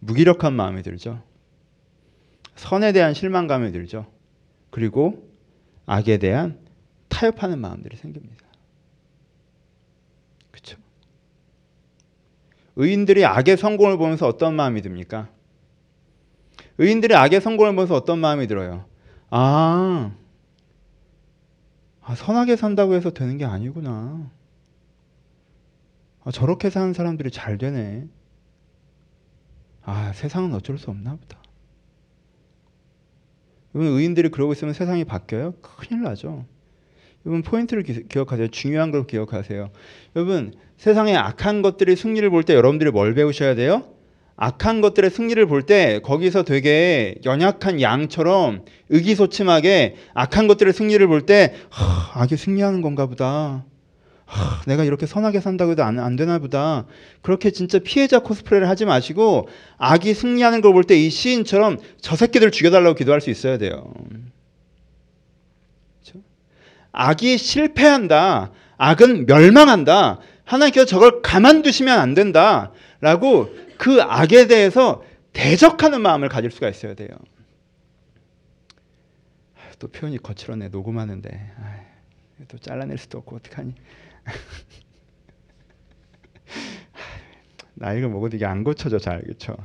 무기력한 0.00 0.52
마음이 0.52 0.82
들죠. 0.82 1.22
선에 2.54 2.92
대한 2.92 3.14
실망감이 3.14 3.72
들죠. 3.72 4.06
그리고 4.68 5.26
악에 5.86 6.18
대한 6.18 6.58
타협하는 7.08 7.58
마음들이 7.58 7.96
생깁니다. 7.96 8.50
그렇죠? 10.50 10.76
의인들이 12.80 13.26
악의 13.26 13.58
성공을 13.58 13.98
보면서 13.98 14.26
어떤 14.26 14.56
마음이 14.56 14.80
듭니까? 14.80 15.28
의인들이 16.78 17.14
악의 17.14 17.42
성공을 17.42 17.74
보면서 17.74 17.94
어떤 17.94 18.18
마음이 18.18 18.46
들어요? 18.46 18.86
아, 19.28 20.14
아 22.00 22.14
선하게 22.14 22.56
산다고 22.56 22.94
해서 22.94 23.10
되는 23.10 23.36
게 23.36 23.44
아니구나. 23.44 24.30
아, 26.24 26.30
저렇게 26.30 26.70
사는 26.70 26.94
사람들이 26.94 27.30
잘 27.30 27.58
되네. 27.58 28.08
아, 29.82 30.12
세상은 30.14 30.54
어쩔 30.54 30.78
수 30.78 30.90
없나 30.90 31.16
보다. 31.16 31.38
의인들이 33.74 34.30
그러고 34.30 34.52
있으면 34.52 34.72
세상이 34.72 35.04
바뀌어요? 35.04 35.52
큰일 35.60 36.00
나죠. 36.02 36.46
여러분, 37.26 37.42
포인트를 37.42 37.82
기, 37.82 38.18
억하세요 38.18 38.48
중요한 38.48 38.90
걸 38.90 39.06
기억하세요. 39.06 39.70
여러분, 40.16 40.54
세상에 40.78 41.14
악한 41.16 41.62
것들이 41.62 41.96
승리를 41.96 42.28
볼 42.30 42.42
때 42.44 42.54
여러분들이 42.54 42.90
뭘 42.90 43.14
배우셔야 43.14 43.54
돼요? 43.54 43.84
악한 44.36 44.80
것들의 44.80 45.10
승리를 45.10 45.44
볼 45.46 45.62
때 45.64 46.00
거기서 46.02 46.44
되게 46.44 47.14
연약한 47.26 47.82
양처럼 47.82 48.64
의기소침하게 48.88 49.96
악한 50.14 50.46
것들의 50.48 50.72
승리를 50.72 51.06
볼 51.06 51.26
때 51.26 51.54
악이 52.14 52.36
승리하는 52.38 52.80
건가 52.80 53.04
보다. 53.06 53.66
하, 54.24 54.62
내가 54.66 54.84
이렇게 54.84 55.04
선하게 55.04 55.40
산다고 55.40 55.72
해도 55.72 55.82
안, 55.84 55.98
안 55.98 56.16
되나 56.16 56.38
보다. 56.38 56.86
그렇게 57.20 57.50
진짜 57.50 57.78
피해자 57.80 58.20
코스프레를 58.20 58.66
하지 58.68 58.86
마시고 58.86 59.48
악이 59.76 60.14
승리하는 60.14 60.62
걸 60.62 60.72
볼 60.72 60.84
때 60.84 60.96
이 60.96 61.10
시인처럼 61.10 61.76
저 62.00 62.16
새끼들 62.16 62.50
죽여달라고 62.50 62.94
기도할 62.94 63.20
수 63.20 63.28
있어야 63.28 63.58
돼요. 63.58 63.92
악이 66.92 67.38
실패한다. 67.38 68.52
악은 68.76 69.26
멸망한다. 69.26 70.20
하나님께서 70.44 70.86
저걸 70.86 71.22
가만두시면 71.22 71.98
안 71.98 72.14
된다. 72.14 72.72
라고 73.00 73.54
그 73.78 74.02
악에 74.02 74.46
대해서 74.46 75.02
대적하는 75.32 76.00
마음을 76.00 76.28
가질 76.28 76.50
수가 76.50 76.68
있어야 76.68 76.94
돼요. 76.94 77.08
또 79.78 79.88
표현이 79.88 80.18
거칠었네. 80.18 80.68
녹음하는데. 80.68 81.52
또 82.48 82.58
잘라낼 82.58 82.98
수도 82.98 83.18
없고 83.18 83.36
어떡하니. 83.36 83.74
나이가 87.74 88.08
먹어도 88.08 88.36
이게 88.36 88.44
안 88.44 88.64
고쳐져 88.64 88.98
잘 88.98 89.22
그렇죠. 89.22 89.56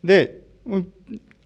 근데 0.00 0.34
어, 0.64 0.82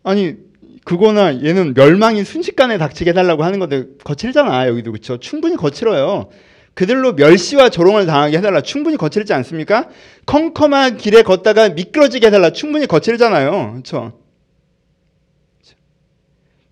아니 0.02 0.38
그거나 0.84 1.44
얘는 1.44 1.74
멸망이 1.74 2.24
순식간에 2.24 2.78
닥치게 2.78 3.10
해달라고 3.10 3.44
하는 3.44 3.58
건데 3.58 3.84
거칠잖아 4.04 4.66
여기도 4.68 4.92
그렇죠. 4.92 5.18
충분히 5.18 5.56
거칠어요. 5.56 6.30
그들로 6.74 7.12
멸시와 7.14 7.68
조롱을 7.68 8.06
당하게 8.06 8.38
해달라 8.38 8.62
충분히 8.62 8.96
거칠지 8.96 9.32
않습니까? 9.34 9.88
컴컴한 10.26 10.96
길에 10.96 11.22
걷다가 11.22 11.70
미끄러지게 11.70 12.28
해달라 12.28 12.50
충분히 12.50 12.86
거칠잖아요. 12.86 13.72
그렇죠. 13.72 14.18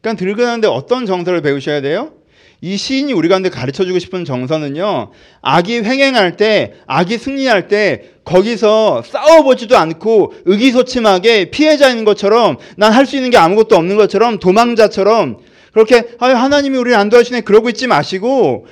그러니까 0.00 0.18
들그는데 0.18 0.68
어떤 0.68 1.06
정서를 1.06 1.42
배우셔야 1.42 1.80
돼요? 1.80 2.12
이 2.60 2.76
시인이 2.76 3.12
우리 3.12 3.28
가운데 3.28 3.50
가르쳐 3.50 3.84
주고 3.84 4.00
싶은 4.00 4.24
정서는요, 4.24 5.10
악이 5.42 5.78
횡행할 5.82 6.36
때, 6.36 6.72
악이 6.86 7.16
승리할 7.18 7.68
때, 7.68 8.10
거기서 8.24 9.02
싸워보지도 9.06 9.76
않고 9.76 10.32
의기소침하게 10.44 11.50
피해자인 11.50 12.04
것처럼 12.04 12.56
난 12.76 12.92
할 12.92 13.06
수 13.06 13.16
있는 13.16 13.30
게 13.30 13.38
아무것도 13.38 13.76
없는 13.76 13.96
것처럼 13.96 14.38
도망자처럼 14.38 15.38
그렇게 15.72 16.08
아 16.18 16.26
하나님이 16.28 16.76
우리를 16.76 16.98
안 16.98 17.08
도와주네 17.08 17.42
그러고 17.42 17.68
있지 17.70 17.86
마시고 17.86 18.66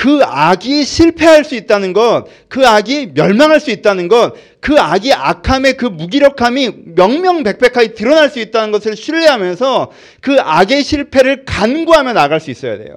그 0.00 0.22
악이 0.24 0.84
실패할 0.84 1.44
수 1.44 1.54
있다는 1.54 1.92
것, 1.92 2.24
그 2.48 2.66
악이 2.66 3.10
멸망할 3.12 3.60
수 3.60 3.70
있다는 3.70 4.08
것, 4.08 4.32
그 4.58 4.80
악이 4.80 5.12
악함의 5.12 5.76
그 5.76 5.84
무기력함이 5.84 6.70
명명백백하게 6.96 7.92
드러날 7.92 8.30
수 8.30 8.40
있다는 8.40 8.72
것을 8.72 8.96
신뢰하면서 8.96 9.90
그 10.22 10.38
악의 10.40 10.84
실패를 10.84 11.44
간구하며 11.44 12.14
나갈 12.14 12.40
수 12.40 12.50
있어야 12.50 12.78
돼요. 12.78 12.96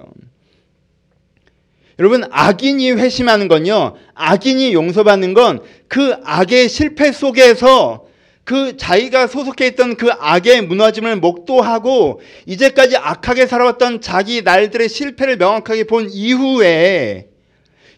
여러분, 1.99 2.23
악인이 2.31 2.93
회심하는 2.93 3.49
건요, 3.49 3.95
악인이 4.15 4.73
용서받는 4.73 5.33
건 5.33 5.59
그 5.93 6.15
악의 6.23 6.69
실패 6.69 7.11
속에서 7.11 8.07
그 8.43 8.75
자기가 8.75 9.27
소속해 9.27 9.67
있던 9.67 9.95
그 9.95 10.09
악의 10.11 10.63
무너짐을 10.63 11.17
목도하고 11.17 12.21
이제까지 12.45 12.97
악하게 12.97 13.47
살아왔던 13.47 14.01
자기 14.01 14.41
날들의 14.41 14.89
실패를 14.89 15.37
명확하게 15.37 15.85
본 15.85 16.09
이후에 16.11 17.29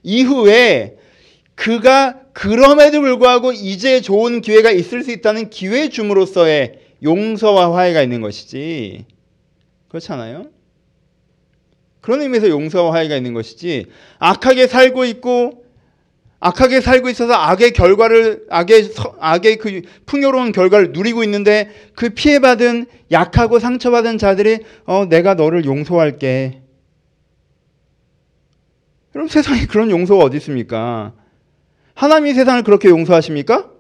이후에 0.03 0.97
그가 1.55 2.19
그럼에도 2.33 3.01
불구하고 3.01 3.53
이제 3.53 4.01
좋은 4.01 4.41
기회가 4.41 4.69
있을 4.69 5.03
수 5.03 5.11
있다는 5.11 5.49
기회 5.49 5.89
줌으로써의 5.89 6.79
용서와 7.01 7.73
화해가 7.75 8.03
있는 8.03 8.21
것이지 8.21 9.05
그렇잖아요. 9.87 10.47
그런 12.01 12.21
의미에서 12.21 12.49
용서와 12.49 12.93
화해가 12.93 13.15
있는 13.15 13.33
것이지 13.33 13.87
악하게 14.19 14.67
살고 14.67 15.05
있고 15.05 15.64
악하게 16.45 16.81
살고 16.81 17.09
있어서 17.09 17.33
악의 17.33 17.71
결과를 17.71 18.45
악의 18.51 18.91
악의 19.19 19.57
그 19.57 19.81
풍요로운 20.05 20.51
결과를 20.51 20.91
누리고 20.91 21.23
있는데 21.23 21.71
그 21.95 22.09
피해받은 22.09 22.85
약하고 23.09 23.57
상처받은 23.57 24.19
자들이 24.19 24.59
어 24.85 25.05
내가 25.05 25.33
너를 25.33 25.65
용서할게. 25.65 26.61
여러분 29.15 29.27
세상에 29.27 29.65
그런 29.65 29.89
용서가 29.89 30.23
어디 30.23 30.37
있습니까? 30.37 31.15
하나님이 31.95 32.35
세상을 32.35 32.61
그렇게 32.61 32.89
용서하십니까? 32.89 33.71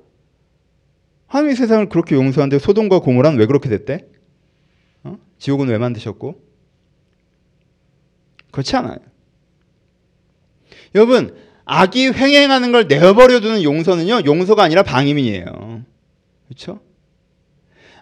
하나님이 1.27 1.55
세상을 1.55 1.87
그렇게 1.89 2.15
용서하는데 2.15 2.57
소돔과 2.57 2.99
고모라는 2.99 3.37
왜 3.37 3.45
그렇게 3.45 3.69
됐대? 3.69 4.07
어? 5.03 5.19
지옥은 5.37 5.67
왜 5.67 5.77
만드셨고? 5.77 6.41
그렇지 8.49 8.75
않아요. 8.77 8.97
여러분 10.95 11.35
악이 11.65 12.11
횡행하는 12.11 12.71
걸 12.71 12.87
내버려 12.87 13.39
두는 13.39 13.63
용서는요 13.63 14.21
용서가 14.25 14.63
아니라 14.63 14.83
방임이에요. 14.83 15.83
그렇죠? 16.47 16.79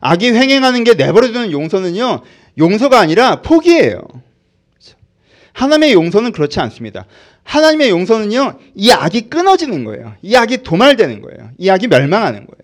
악이 0.01 0.32
횡행하는 0.32 0.84
게 0.84 0.93
내버려 0.93 1.27
두는 1.27 1.51
용서는요 1.51 2.22
용서가 2.58 3.00
아니라 3.00 3.41
포기예요. 3.41 4.01
그렇죠? 4.72 4.98
하나님의 5.53 5.93
용서는 5.93 6.34
그렇지 6.34 6.60
않습니다. 6.60 7.05
하나님의 7.43 7.89
용서는요 7.89 8.60
이 8.75 8.91
악이 8.91 9.29
끊어지는 9.29 9.86
거예요. 9.86 10.15
이 10.22 10.36
악이 10.36 10.63
도말되는 10.63 11.22
거예요. 11.22 11.51
이 11.58 11.70
악이 11.70 11.88
멸망하는 11.88 12.46
거예요. 12.46 12.63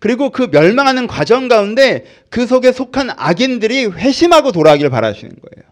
그리고 0.00 0.30
그 0.30 0.48
멸망하는 0.50 1.06
과정 1.06 1.46
가운데 1.46 2.06
그 2.30 2.46
속에 2.46 2.72
속한 2.72 3.10
악인들이 3.16 3.86
회심하고 3.86 4.50
돌아가기를 4.50 4.90
바라시는 4.90 5.30
거예요. 5.30 5.70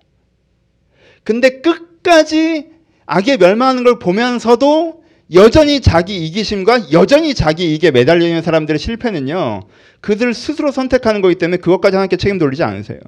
근데 1.24 1.60
끝까지 1.60 2.77
악에 3.10 3.38
멸망하는 3.38 3.84
걸 3.84 3.98
보면서도 3.98 5.02
여전히 5.32 5.80
자기 5.80 6.26
이기심과 6.26 6.92
여전히 6.92 7.34
자기 7.34 7.70
이익에 7.70 7.90
매달려 7.90 8.26
있는 8.26 8.42
사람들의 8.42 8.78
실패는요. 8.78 9.62
그들 10.00 10.34
스스로 10.34 10.70
선택하는 10.70 11.22
거기 11.22 11.34
때문에 11.36 11.56
그것까지 11.56 11.96
하나님께 11.96 12.18
책임 12.18 12.38
돌리지 12.38 12.62
않으세요. 12.62 13.00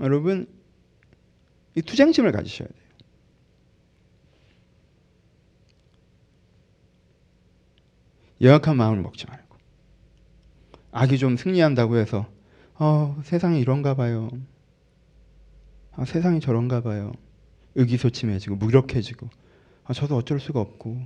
여러분 0.00 0.46
이 1.74 1.82
투쟁심을 1.82 2.32
가지셔야 2.32 2.66
돼요. 2.66 2.78
열악한 8.40 8.76
마음을 8.76 9.02
먹지 9.02 9.26
말고 9.26 9.56
악이 10.92 11.18
좀 11.18 11.36
승리한다고 11.36 11.98
해서 11.98 12.26
어, 12.76 13.20
세상이 13.24 13.60
이런가 13.60 13.94
봐요. 13.94 14.30
아, 15.92 16.06
세상이 16.06 16.40
저런가 16.40 16.80
봐요. 16.80 17.12
의기소침해지고 17.74 18.56
무력해지고 18.56 19.28
아, 19.84 19.92
저도 19.92 20.16
어쩔 20.16 20.40
수가 20.40 20.60
없고 20.60 21.00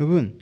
여러분 0.00 0.38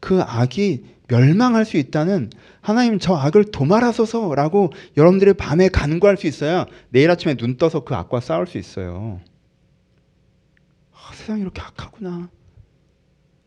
그 0.00 0.20
악이 0.22 0.84
멸망할 1.08 1.64
수 1.64 1.76
있다는 1.76 2.30
하나님 2.60 2.98
저 2.98 3.14
악을 3.14 3.50
도말하소서라고 3.50 4.70
여러분들이 4.96 5.32
밤에 5.34 5.68
간구할 5.68 6.16
수 6.16 6.26
있어야 6.26 6.66
내일 6.90 7.10
아침에 7.10 7.34
눈 7.34 7.56
떠서 7.56 7.84
그 7.84 7.94
악과 7.94 8.20
싸울 8.20 8.46
수 8.46 8.58
있어요. 8.58 9.20
아, 10.92 11.14
세상이 11.14 11.40
이렇게 11.42 11.60
악하구나. 11.60 12.30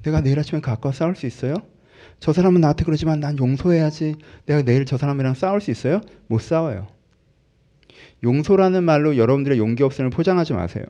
내가 0.03 0.21
내일 0.21 0.39
아침에 0.39 0.59
그 0.59 0.69
악과 0.69 0.91
싸울 0.91 1.15
수 1.15 1.25
있어요? 1.25 1.55
저 2.19 2.33
사람은 2.33 2.61
나한테 2.61 2.83
그러지만 2.83 3.19
난 3.19 3.37
용서해야지. 3.37 4.15
내가 4.45 4.61
내일 4.61 4.85
저 4.85 4.97
사람이랑 4.97 5.33
싸울 5.33 5.61
수 5.61 5.71
있어요? 5.71 6.01
못 6.27 6.41
싸워요. 6.41 6.87
용서라는 8.23 8.83
말로 8.83 9.17
여러분들의 9.17 9.57
용기 9.57 9.83
없음을 9.83 10.09
포장하지 10.09 10.53
마세요. 10.53 10.85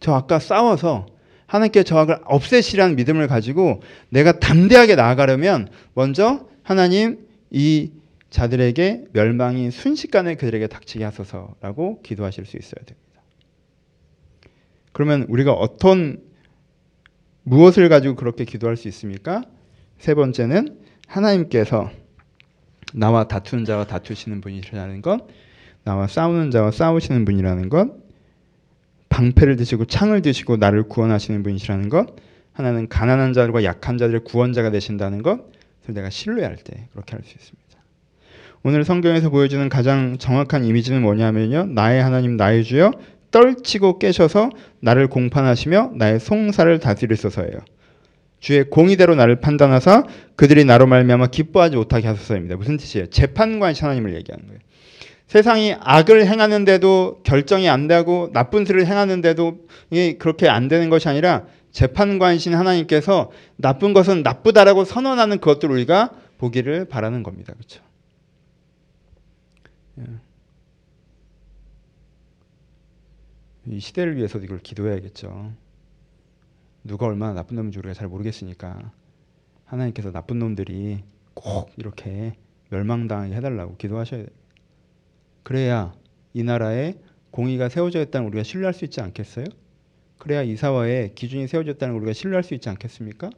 저 0.00 0.14
아까 0.14 0.38
싸워서 0.38 1.06
하나님께 1.46 1.82
저 1.82 1.98
악을 1.98 2.18
없애시라는 2.24 2.96
믿음을 2.96 3.28
가지고 3.28 3.82
내가 4.08 4.38
담대하게 4.38 4.96
나아가려면 4.96 5.68
먼저 5.94 6.46
하나님 6.62 7.26
이 7.50 7.92
자들에게 8.30 9.08
멸망이 9.12 9.70
순식간에 9.70 10.36
그들에게 10.36 10.66
닥치게 10.66 11.04
하소서라고 11.04 12.00
기도하실 12.02 12.46
수 12.46 12.56
있어야 12.56 12.82
됩니다. 12.84 13.22
그러면 14.92 15.26
우리가 15.28 15.52
어떤 15.52 16.22
무엇을 17.42 17.88
가지고 17.88 18.14
그렇게 18.14 18.44
기도할 18.44 18.76
수 18.76 18.88
있습니까? 18.88 19.42
세 19.98 20.14
번째는 20.14 20.80
하나님께서 21.06 21.90
나와 22.94 23.28
다투는 23.28 23.64
자와 23.64 23.86
다투시는 23.86 24.40
분이라는 24.40 25.02
것, 25.02 25.26
나와 25.84 26.06
싸우는 26.06 26.50
자와 26.50 26.70
싸우시는 26.70 27.24
분이라는 27.24 27.68
것, 27.68 27.88
방패를 29.08 29.56
드시고 29.56 29.86
창을 29.86 30.22
드시고 30.22 30.56
나를 30.56 30.84
구원하시는 30.84 31.42
분이시라는 31.42 31.88
것, 31.88 32.16
하나는 32.52 32.88
가난한 32.88 33.32
자들과 33.32 33.64
약한 33.64 33.98
자들의 33.98 34.22
구원자가 34.24 34.70
되신다는 34.70 35.22
것, 35.22 35.50
그래서 35.82 35.92
내가 35.92 36.10
신뢰할 36.10 36.56
때 36.56 36.88
그렇게 36.92 37.16
할 37.16 37.22
수 37.24 37.34
있습니다. 37.34 37.62
오늘 38.64 38.84
성경에서 38.84 39.30
보여주는 39.30 39.68
가장 39.68 40.18
정확한 40.18 40.64
이미지는 40.64 41.02
뭐냐면요. 41.02 41.66
나의 41.66 42.00
하나님 42.02 42.36
나의 42.36 42.62
주여 42.62 42.92
떨치고 43.32 43.98
깨셔서 43.98 44.50
나를 44.80 45.08
공판하시며 45.08 45.92
나의 45.96 46.20
송사를 46.20 46.78
다스리소서예요. 46.78 47.58
주의 48.42 48.64
공의대로 48.64 49.14
나를 49.14 49.36
판단하사 49.36 50.02
그들이 50.34 50.64
나로 50.64 50.88
말미암아 50.88 51.28
기뻐하지 51.28 51.76
못하게 51.76 52.08
하소서입니다. 52.08 52.56
무슨 52.56 52.76
뜻이에요? 52.76 53.06
재판관 53.06 53.72
하나님을 53.72 54.16
얘기하는 54.16 54.46
거예요. 54.48 54.60
세상이 55.28 55.76
악을 55.78 56.26
행하는데도 56.26 57.20
결정이 57.22 57.68
안 57.68 57.86
되고 57.86 58.30
나쁜 58.32 58.66
일을 58.66 58.86
행하는데도 58.86 59.66
그렇게 60.18 60.48
안 60.48 60.66
되는 60.66 60.90
것이 60.90 61.08
아니라 61.08 61.46
재판관신 61.70 62.54
하나님께서 62.54 63.30
나쁜 63.56 63.92
것은 63.92 64.24
나쁘다라고 64.24 64.84
선언하는 64.84 65.38
그것들을 65.38 65.72
우리가 65.72 66.10
보기를 66.38 66.86
바라는 66.86 67.22
겁니다. 67.22 67.54
그렇죠? 67.54 67.80
이 73.68 73.78
시대를 73.78 74.16
위해서도 74.16 74.44
이걸 74.44 74.58
기도해야겠죠. 74.58 75.52
누가 76.84 77.06
얼마나 77.06 77.32
나쁜 77.34 77.56
놈인지 77.56 77.78
우리가 77.78 77.94
잘 77.94 78.08
모르겠으니까 78.08 78.92
하나님께서 79.64 80.10
나쁜 80.10 80.38
놈들이 80.38 81.02
꼭 81.34 81.70
이렇게 81.76 82.34
멸망당하게 82.70 83.34
해달라고 83.34 83.76
기도하셔야 83.76 84.20
돼요. 84.20 84.30
그래야 85.42 85.94
이 86.34 86.42
나라에 86.42 86.94
공의가 87.30 87.68
세워져 87.68 88.00
있다는 88.02 88.28
우리가 88.28 88.42
신뢰할 88.42 88.74
수 88.74 88.84
있지 88.84 89.00
않겠어요? 89.00 89.46
그래야 90.18 90.42
이 90.42 90.56
사회에 90.56 91.12
기준이 91.14 91.48
세워졌다는 91.48 91.94
우리가 91.96 92.12
신뢰할 92.12 92.44
수 92.44 92.54
있지 92.54 92.68
않겠습니까? 92.68 93.30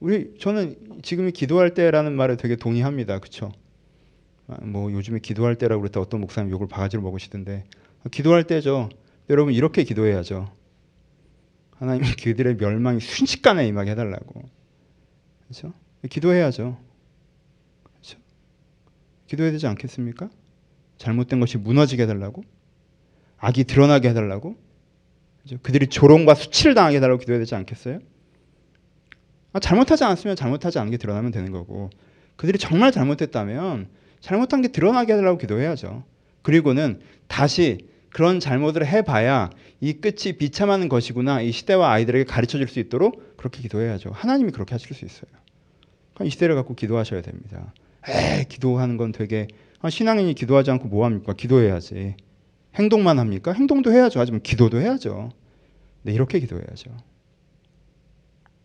우리 0.00 0.34
저는 0.38 1.00
지금이 1.02 1.32
기도할 1.32 1.74
때라는 1.74 2.14
말에 2.14 2.36
되게 2.36 2.56
동의합니다. 2.56 3.18
그렇죠? 3.20 3.52
뭐 4.62 4.90
요즘에 4.90 5.20
기도할 5.20 5.56
때라고 5.56 5.82
그랬다 5.82 6.00
어떤 6.00 6.20
목사님 6.20 6.50
욕을 6.50 6.66
바가지로 6.66 7.02
먹으시던데 7.02 7.64
기도할 8.10 8.44
때죠. 8.44 8.88
여러분 9.30 9.52
이렇게 9.52 9.84
기도해야죠. 9.84 10.50
하나님 11.78 12.02
그들의 12.22 12.56
멸망이 12.56 13.00
순식간에 13.00 13.66
임하게 13.68 13.92
해달라고. 13.92 14.42
그렇죠? 15.44 15.72
기도해야죠. 16.08 16.78
그렇죠? 17.82 18.18
기도해야 19.26 19.52
되지 19.52 19.66
않겠습니까? 19.66 20.28
잘못된 20.98 21.38
것이 21.38 21.56
무너지게 21.58 22.02
해달라고, 22.02 22.42
악이 23.38 23.64
드러나게 23.64 24.08
해달라고, 24.08 24.56
그렇죠? 25.38 25.62
그들이 25.62 25.86
조롱과 25.86 26.34
수치를 26.34 26.74
당하게 26.74 26.96
해달라고 26.96 27.20
기도해야 27.20 27.38
되지 27.38 27.54
않겠어요? 27.54 28.00
아, 29.52 29.60
잘못하지 29.60 30.04
않았으면 30.04 30.34
잘못하지 30.34 30.78
않은 30.80 30.90
게 30.90 30.96
드러나면 30.96 31.30
되는 31.30 31.52
거고, 31.52 31.90
그들이 32.36 32.58
정말 32.58 32.90
잘못했다면 32.90 33.88
잘못한 34.20 34.62
게 34.62 34.68
드러나게 34.68 35.12
해달라고 35.12 35.38
기도해야죠. 35.38 36.04
그리고는 36.42 37.00
다시 37.28 37.86
그런 38.10 38.40
잘못을 38.40 38.86
해봐야 38.86 39.50
이 39.80 39.92
끝이 39.94 40.36
비참한 40.38 40.88
것이구나 40.88 41.40
이 41.40 41.52
시대와 41.52 41.90
아이들에게 41.92 42.24
가르쳐 42.24 42.58
줄 42.58 42.68
수 42.68 42.80
있도록 42.80 43.36
그렇게 43.36 43.62
기도해야죠. 43.62 44.10
하나님이 44.12 44.50
그렇게 44.50 44.74
하실 44.74 44.94
수 44.94 45.04
있어요. 45.04 45.30
그러니까 46.14 46.24
이 46.24 46.30
시대를 46.30 46.54
갖고 46.56 46.74
기도하셔야 46.74 47.22
됩니다. 47.22 47.72
에 48.08 48.44
기도하는 48.44 48.96
건 48.96 49.12
되게 49.12 49.46
아, 49.80 49.90
신앙인이 49.90 50.34
기도하지 50.34 50.70
않고 50.72 50.88
뭐 50.88 51.04
합니까? 51.04 51.32
기도해야지. 51.32 52.16
행동만 52.74 53.18
합니까? 53.18 53.52
행동도 53.52 53.92
해야죠. 53.92 54.18
하지만 54.18 54.42
기도도 54.42 54.80
해야죠. 54.80 55.30
네, 56.02 56.12
이렇게 56.12 56.40
기도해야죠. 56.40 56.90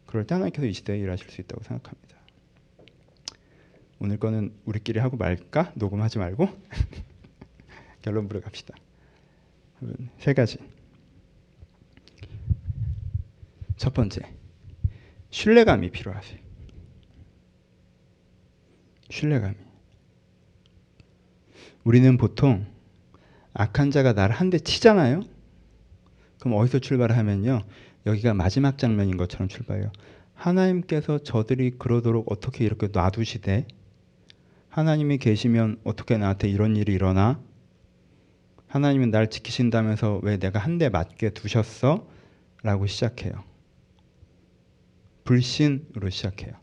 그럴 0.08 0.26
때 0.26 0.36
하나님께서 0.36 0.68
이 0.68 0.74
시대에 0.74 0.98
일하실 0.98 1.30
수 1.30 1.42
있다고 1.42 1.64
생각합니다. 1.64 2.18
오늘 4.00 4.18
거는 4.18 4.54
우리끼리 4.66 5.00
하고 5.00 5.18
말까? 5.18 5.72
녹음하지 5.76 6.18
말고 6.20 6.50
결론 8.02 8.28
부러 8.28 8.42
갑시다. 8.42 8.74
세 10.18 10.34
가지. 10.34 10.58
첫 13.78 13.94
번째, 13.94 14.22
신뢰감이 15.30 15.92
필요하세요. 15.92 16.40
신뢰감이. 19.10 19.56
우리는 21.84 22.18
보통 22.18 22.66
악한 23.54 23.92
자가 23.92 24.14
나를 24.14 24.34
한 24.36 24.50
대 24.50 24.60
치잖아요. 24.60 25.22
그럼 26.40 26.58
어디서 26.60 26.80
출발하면요. 26.80 27.64
여기가 28.06 28.34
마지막 28.34 28.78
장면인 28.78 29.18
것처럼 29.18 29.48
출발해요. 29.48 29.92
하나님께서 30.34 31.20
저들이 31.20 31.72
그러도록 31.78 32.32
어떻게 32.32 32.66
이렇게 32.66 32.88
놔두시되 32.92 33.68
하나님이 34.70 35.18
계시면 35.20 35.80
어떻게 35.84 36.18
나한테 36.18 36.50
이런 36.50 36.76
일이 36.76 36.94
일어나? 36.94 37.40
하나님은 38.68 39.12
날 39.12 39.30
지키신다면서 39.30 40.20
왜 40.24 40.38
내가 40.38 40.60
한 40.60 40.78
대 40.80 40.90
맞게 40.90 41.32
두셨어? 41.32 42.08
라고 42.64 42.88
시작해요. 42.88 43.44
불신으로 45.24 46.10
시작해요. 46.10 46.54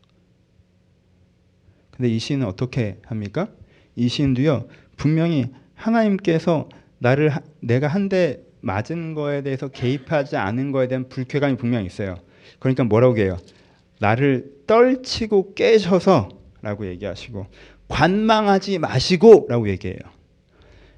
근데 1.91 2.09
이 2.09 2.19
시인은 2.19 2.47
어떻게 2.47 2.99
합니까? 3.05 3.49
이 3.97 4.09
시인도요, 4.09 4.69
분명히 4.97 5.47
하나님께서 5.75 6.69
나를, 6.99 7.33
내가 7.61 7.89
한 7.89 8.09
대 8.09 8.41
맞은 8.63 9.15
거에 9.15 9.43
대해서 9.43 9.69
개입하지 9.69 10.37
않은 10.37 10.71
거에 10.73 10.87
대한 10.89 11.09
불쾌감이 11.09 11.57
분명히 11.57 11.87
있어요. 11.87 12.17
그러니까 12.59 12.85
뭐라고 12.85 13.17
해요? 13.17 13.39
나를 14.01 14.53
떨치고 14.67 15.55
깨셔서 15.55 16.29
라고 16.61 16.87
얘기하시고, 16.87 17.47
관망하지 17.89 18.79
마시고 18.79 19.47
라고 19.49 19.69
얘기해요. 19.69 19.99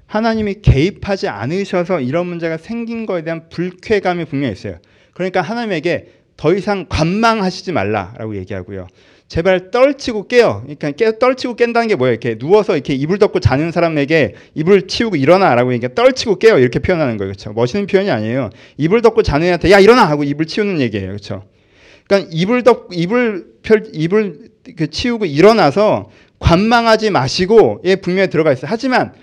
하나님이 0.07 0.55
개입하지 0.61 1.27
않으셔서 1.29 2.01
이런 2.01 2.27
문제가 2.27 2.57
생긴 2.57 3.05
거에 3.05 3.23
대한 3.23 3.47
불쾌감이 3.49 4.25
분명히 4.25 4.51
있어요. 4.53 4.77
그러니까 5.13 5.41
하나님에게 5.41 6.22
더 6.37 6.53
이상 6.53 6.85
관망하시지 6.89 7.71
말라라고 7.71 8.35
얘기하고요. 8.37 8.87
제발 9.27 9.71
떨치고 9.71 10.27
깨요. 10.27 10.61
그러니까 10.63 10.91
깨, 10.91 11.17
떨치고 11.17 11.55
깬다는 11.55 11.87
게 11.87 11.95
뭐예요? 11.95 12.13
이렇게 12.13 12.37
누워서 12.37 12.73
이렇게 12.73 12.93
이불 12.93 13.17
덮고 13.17 13.39
자는 13.39 13.71
사람에게 13.71 14.35
이불 14.53 14.87
치우고 14.87 15.15
일어나라고 15.15 15.73
얘기해. 15.73 15.95
떨치고 15.95 16.37
깨요. 16.37 16.59
이렇게 16.59 16.79
표현하는 16.79 17.17
거예요. 17.17 17.31
그렇죠? 17.31 17.51
멋있는 17.53 17.87
표현이 17.87 18.11
아니에요. 18.11 18.51
이불 18.77 19.01
덮고 19.01 19.23
자는 19.23 19.47
애한테 19.47 19.71
야 19.71 19.79
일어나 19.79 20.07
하고 20.07 20.23
이불 20.23 20.45
치우는 20.45 20.79
얘기예요. 20.81 21.07
그렇죠? 21.07 21.45
그러니까 22.05 22.29
이불 22.31 22.63
덮 22.63 22.89
이불 22.91 23.47
펼 23.63 23.87
이불 23.93 24.49
그 24.77 24.89
치우고 24.89 25.25
일어나서 25.25 26.09
관망하지 26.39 27.09
마시고 27.09 27.81
예 27.85 27.95
분명히 27.95 28.29
들어가 28.29 28.51
있어요. 28.51 28.67
하지만 28.69 29.13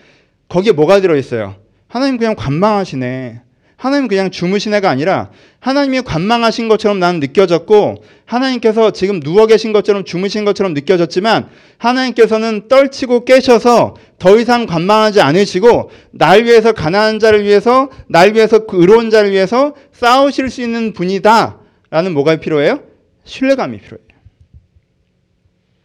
거기에 0.48 0.72
뭐가 0.72 1.00
들어 1.00 1.16
있어요? 1.16 1.56
하나님 1.86 2.16
그냥 2.16 2.34
관망하시네. 2.34 3.42
하나님 3.80 4.08
그냥 4.08 4.30
주무신 4.30 4.74
애가 4.74 4.90
아니라 4.90 5.30
하나님이 5.58 6.02
관망하신 6.02 6.68
것처럼 6.68 6.98
나는 6.98 7.18
느껴졌고 7.18 8.04
하나님께서 8.26 8.90
지금 8.90 9.20
누워 9.20 9.46
계신 9.46 9.72
것처럼 9.72 10.04
주무신 10.04 10.44
것처럼 10.44 10.74
느껴졌지만 10.74 11.48
하나님께서는 11.78 12.68
떨치고 12.68 13.24
깨셔서 13.24 13.94
더 14.18 14.38
이상 14.38 14.66
관망하지 14.66 15.22
않으시고 15.22 15.90
날 16.10 16.44
위해서 16.44 16.72
가난한 16.72 17.20
자를 17.20 17.44
위해서 17.44 17.88
날 18.06 18.34
위해서 18.34 18.66
그 18.66 18.78
의로운 18.78 19.08
자를 19.08 19.30
위해서 19.30 19.74
싸우실 19.92 20.50
수 20.50 20.60
있는 20.60 20.92
분이다라는 20.92 22.12
뭐가 22.12 22.36
필요해요? 22.36 22.82
신뢰감이 23.24 23.78
필요해요. 23.78 24.06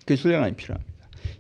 그 0.05 0.17
신뢰감이 0.17 0.57
필요합니다. 0.57 0.91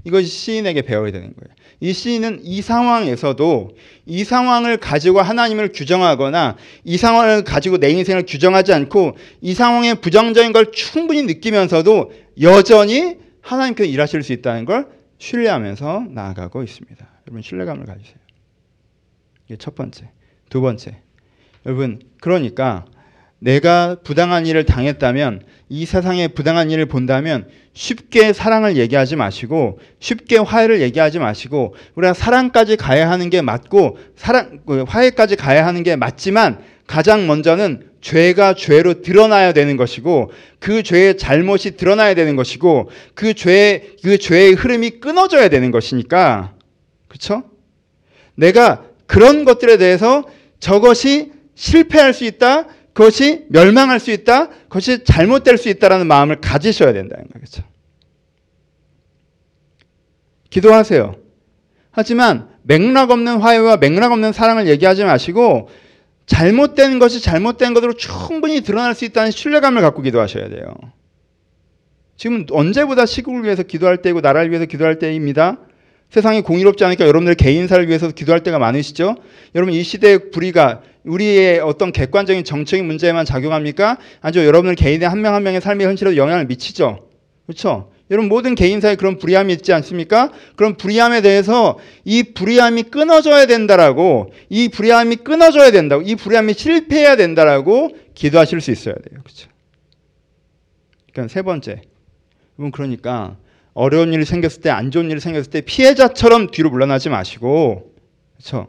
이것이 0.05 0.27
시인에게 0.27 0.83
배워야 0.83 1.11
되는 1.11 1.33
거예요. 1.35 1.53
이 1.79 1.93
시인은 1.93 2.41
이 2.43 2.61
상황에서도 2.61 3.69
이 4.05 4.23
상황을 4.23 4.77
가지고 4.77 5.21
하나님을 5.21 5.71
규정하거나 5.73 6.57
이 6.83 6.97
상황을 6.97 7.43
가지고 7.43 7.77
내 7.77 7.89
인생을 7.89 8.25
규정하지 8.25 8.73
않고 8.73 9.17
이 9.41 9.53
상황의 9.53 9.95
부정적인 10.01 10.53
걸 10.53 10.71
충분히 10.71 11.23
느끼면서도 11.23 12.11
여전히 12.41 13.17
하나님께서 13.41 13.89
일하실 13.89 14.23
수 14.23 14.33
있다는 14.33 14.65
걸 14.65 14.87
신뢰하면서 15.17 16.07
나아가고 16.09 16.63
있습니다. 16.63 17.07
여러분 17.27 17.41
신뢰감을 17.41 17.85
가지세요. 17.85 18.15
이게 19.45 19.57
첫 19.57 19.75
번째. 19.75 20.09
두 20.49 20.61
번째. 20.61 20.97
여러분 21.65 22.01
그러니까 22.21 22.85
내가 23.39 23.97
부당한 24.03 24.45
일을 24.45 24.65
당했다면 24.65 25.43
이 25.69 25.85
세상에 25.85 26.27
부당한 26.27 26.71
일을 26.71 26.85
본다면 26.85 27.47
쉽게 27.73 28.33
사랑을 28.33 28.77
얘기하지 28.77 29.15
마시고 29.15 29.79
쉽게 29.99 30.37
화해를 30.37 30.81
얘기하지 30.81 31.19
마시고 31.19 31.75
우리가 31.95 32.13
사랑까지 32.13 32.77
가야 32.77 33.09
하는 33.09 33.29
게 33.29 33.41
맞고 33.41 33.97
사랑 34.15 34.59
그 34.65 34.83
화해까지 34.87 35.35
가야 35.35 35.65
하는 35.65 35.83
게 35.83 35.95
맞지만 35.95 36.59
가장 36.87 37.27
먼저는 37.27 37.89
죄가 38.01 38.53
죄로 38.53 39.01
드러나야 39.01 39.51
되는 39.51 39.77
것이고 39.77 40.31
그 40.59 40.83
죄의 40.83 41.17
잘못이 41.17 41.75
드러나야 41.75 42.13
되는 42.13 42.35
것이고 42.35 42.89
그 43.15 43.33
죄의 43.33 43.95
그 44.03 44.17
죄의 44.19 44.53
흐름이 44.53 44.99
끊어져야 44.99 45.49
되는 45.49 45.71
것이니까 45.71 46.53
그렇죠? 47.07 47.43
내가 48.35 48.83
그런 49.07 49.45
것들에 49.45 49.77
대해서 49.77 50.23
저것이 50.59 51.31
실패할 51.55 52.13
수 52.13 52.25
있다. 52.25 52.67
그것이 52.95 53.43
멸망할 53.49 53.99
수 53.99 54.09
있다. 54.09 54.47
그것이 54.47 55.03
잘못될 55.03 55.57
수 55.57 55.67
있다라는 55.67 56.07
마음을 56.07 56.39
가지셔야 56.39 56.93
된다는 56.93 57.25
거죠. 57.27 57.61
기도하세요. 60.49 61.17
하지만 61.91 62.47
맥락 62.63 63.11
없는 63.11 63.41
화해와 63.41 63.77
맥락 63.77 64.13
없는 64.13 64.31
사랑을 64.31 64.67
얘기하지 64.67 65.03
마시고 65.03 65.67
잘못된 66.25 66.97
것이 66.99 67.19
잘못된 67.19 67.73
것으로 67.73 67.93
충분히 67.93 68.61
드러날 68.61 68.95
수 68.95 69.03
있다는 69.03 69.31
신뢰감을 69.31 69.81
갖고 69.81 70.01
기도하셔야 70.01 70.47
돼요. 70.47 70.73
지금 72.15 72.45
언제보다 72.49 73.05
시국을 73.05 73.43
위해서 73.43 73.61
기도할 73.61 73.97
때이고 73.97 74.21
나라를 74.21 74.51
위해서 74.51 74.65
기도할 74.65 74.99
때입니다. 74.99 75.57
세상이 76.11 76.43
공의롭지 76.43 76.85
않으니까 76.85 77.05
여러분들 77.07 77.35
개인사를 77.35 77.89
위해서 77.89 78.09
기도할 78.09 78.41
때가 78.41 78.57
많으시죠? 78.57 79.17
여러분 79.53 79.73
이 79.73 79.83
시대의 79.83 80.31
불의가 80.31 80.81
우리의 81.05 81.59
어떤 81.59 81.91
객관적인 81.91 82.43
정책인 82.43 82.85
문제에만 82.85 83.25
작용합니까? 83.25 83.97
아니죠. 84.21 84.43
여러분들 84.45 84.75
개인의 84.75 85.07
한 85.07 85.19
명 85.19 85.33
한 85.33 85.43
명의 85.43 85.61
삶의 85.61 85.85
현실에도 85.87 86.17
영향을 86.17 86.45
미치죠. 86.45 87.07
그렇죠? 87.45 87.91
여러분 88.11 88.29
모든 88.29 88.53
개인 88.53 88.81
사에 88.81 88.95
그런 88.95 89.17
불의함이 89.17 89.51
있지 89.53 89.73
않습니까? 89.73 90.31
그런 90.55 90.77
불의함에 90.77 91.21
대해서 91.21 91.79
이 92.03 92.21
불의함이 92.23 92.83
끊어져야 92.83 93.47
된다라고 93.47 94.31
이 94.49 94.69
불의함이 94.69 95.17
끊어져야 95.17 95.71
된다고 95.71 96.03
이 96.03 96.15
불의함이 96.15 96.53
실패해야 96.53 97.15
된다라고 97.15 97.89
기도하실 98.13 98.61
수 98.61 98.71
있어야 98.71 98.93
돼요. 98.95 99.21
그렇죠? 99.23 99.49
그러니까 101.11 101.33
세 101.33 101.41
번째. 101.41 101.81
여러분 102.59 102.71
그러니까 102.71 103.37
어려운 103.73 104.13
일이 104.13 104.23
생겼을 104.23 104.61
때 104.61 104.69
안 104.69 104.91
좋은 104.91 105.09
일이 105.09 105.19
생겼을 105.19 105.49
때 105.51 105.61
피해자처럼 105.61 106.51
뒤로 106.51 106.69
물러나지 106.69 107.09
마시고 107.09 107.91
그렇죠? 108.37 108.67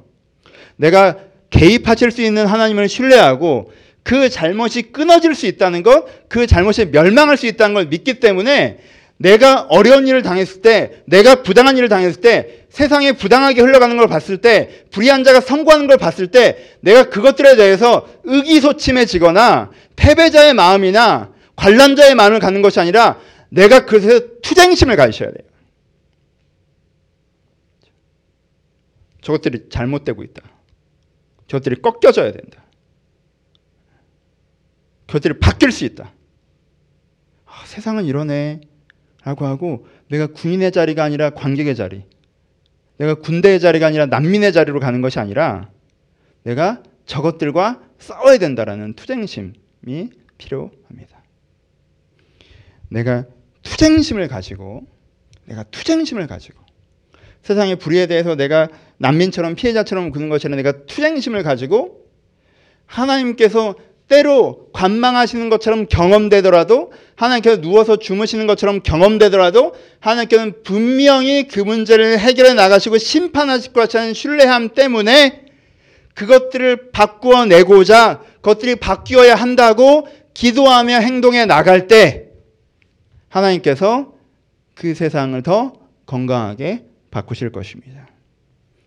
내가 0.77 1.19
개입하실 1.51 2.11
수 2.11 2.23
있는 2.23 2.47
하나님을 2.47 2.89
신뢰하고 2.89 3.73
그 4.03 4.29
잘못이 4.29 4.93
끊어질 4.93 5.35
수 5.35 5.47
있다는 5.47 5.83
것, 5.83 6.29
그 6.29 6.47
잘못이 6.47 6.87
멸망할 6.87 7.37
수 7.37 7.47
있다는 7.47 7.75
걸 7.75 7.87
믿기 7.87 8.21
때문에 8.21 8.79
내가 9.19 9.63
어려운 9.63 10.07
일을 10.07 10.23
당했을 10.23 10.63
때, 10.63 11.03
내가 11.07 11.43
부당한 11.43 11.77
일을 11.77 11.89
당했을 11.89 12.21
때, 12.21 12.67
세상에 12.69 13.13
부당하게 13.13 13.63
흘러가는 13.63 13.97
걸 13.97 14.07
봤을 14.07 14.37
때, 14.39 14.85
불의한 14.91 15.25
자가 15.25 15.41
성공하는 15.41 15.87
걸 15.87 15.97
봤을 15.97 16.29
때, 16.29 16.77
내가 16.81 17.09
그것들에 17.09 17.57
대해서 17.57 18.07
의기소침해지거나 18.25 19.71
패배자의 19.97 20.55
마음이나 20.55 21.33
관람자의 21.57 22.15
마음을 22.15 22.39
갖는 22.39 22.61
것이 22.63 22.79
아니라 22.79 23.19
내가 23.49 23.87
그것에 23.87 24.21
투쟁심을 24.43 24.97
가지셔야 24.97 25.31
돼요. 25.31 25.49
저것들이 29.23 29.71
잘못되고 29.71 30.23
있다. 30.23 30.43
저것들이 31.47 31.83
꺾여져야 31.83 32.33
된다. 32.33 32.65
그것들이 35.07 35.39
바뀔 35.39 35.73
수 35.73 35.85
있다. 35.85 36.13
아, 37.45 37.67
세상은 37.67 38.05
이러네. 38.05 38.61
라고 39.23 39.47
하고 39.47 39.87
내가 40.09 40.29
군인의 40.29 40.73
자리가 40.73 41.03
아니라 41.03 41.31
관객의 41.31 41.75
자리. 41.75 42.05
내가 42.99 43.15
군대의 43.15 43.61
자리가 43.61 43.87
아니라 43.87 44.07
난민의 44.07 44.53
자리로 44.53 44.81
가는 44.81 45.01
것이 45.01 45.19
아니라 45.19 45.71
내가 46.45 46.83
저것들과 47.07 47.83
싸워야 47.99 48.39
된다라는 48.39 48.95
투쟁심이 48.95 49.55
필요합니다. 50.39 51.23
내가 52.89 53.27
투쟁심을 53.63 54.29
가지고 54.29 54.87
내가 55.45 55.65
투쟁심을 55.65 56.27
가지고 56.27 56.66
세상의 57.47 57.77
불의에 57.77 58.07
대해서 58.07 58.35
내가 58.35 58.69
난민처럼 58.99 59.55
피해자처럼 59.55 60.11
구는 60.11 60.29
것이 60.29 60.49
아니라 60.49 60.63
내가 60.63 60.85
투쟁심을 60.87 61.45
가지고 61.45 62.07
하나님께서 62.87 63.77
때로 64.09 64.69
관망하시는 64.73 65.49
것처럼 65.49 65.87
경험되더라도 65.87 66.93
하나님께서 67.15 67.61
누워서 67.61 67.99
주무시는 67.99 68.49
것처럼 68.49 68.81
경험되더라도 68.83 69.75
하나님께서는 70.01 70.63
분명히 70.65 71.47
그 71.47 71.61
문제를 71.61 72.19
해결해 72.19 72.55
나가시고 72.55 72.99
심판하실 72.99 73.73
것이라는 73.73 74.13
신뢰함 74.13 74.71
때문에 74.71 75.47
그것들을 76.15 76.91
바꾸어 76.91 77.45
내고자 77.47 78.23
그것들이 78.37 78.77
바뀌어야 78.77 79.37
한다고 79.37 80.09
기도하며 80.35 80.99
행동해 80.99 81.47
나갈 81.47 81.87
때 81.87 82.27
하나님께서 83.29 84.15
그 84.75 84.95
세상을 84.95 85.41
더 85.43 85.75
건강하게 86.07 86.96
바꾸실 87.17 87.51
것입니다. 87.51 88.07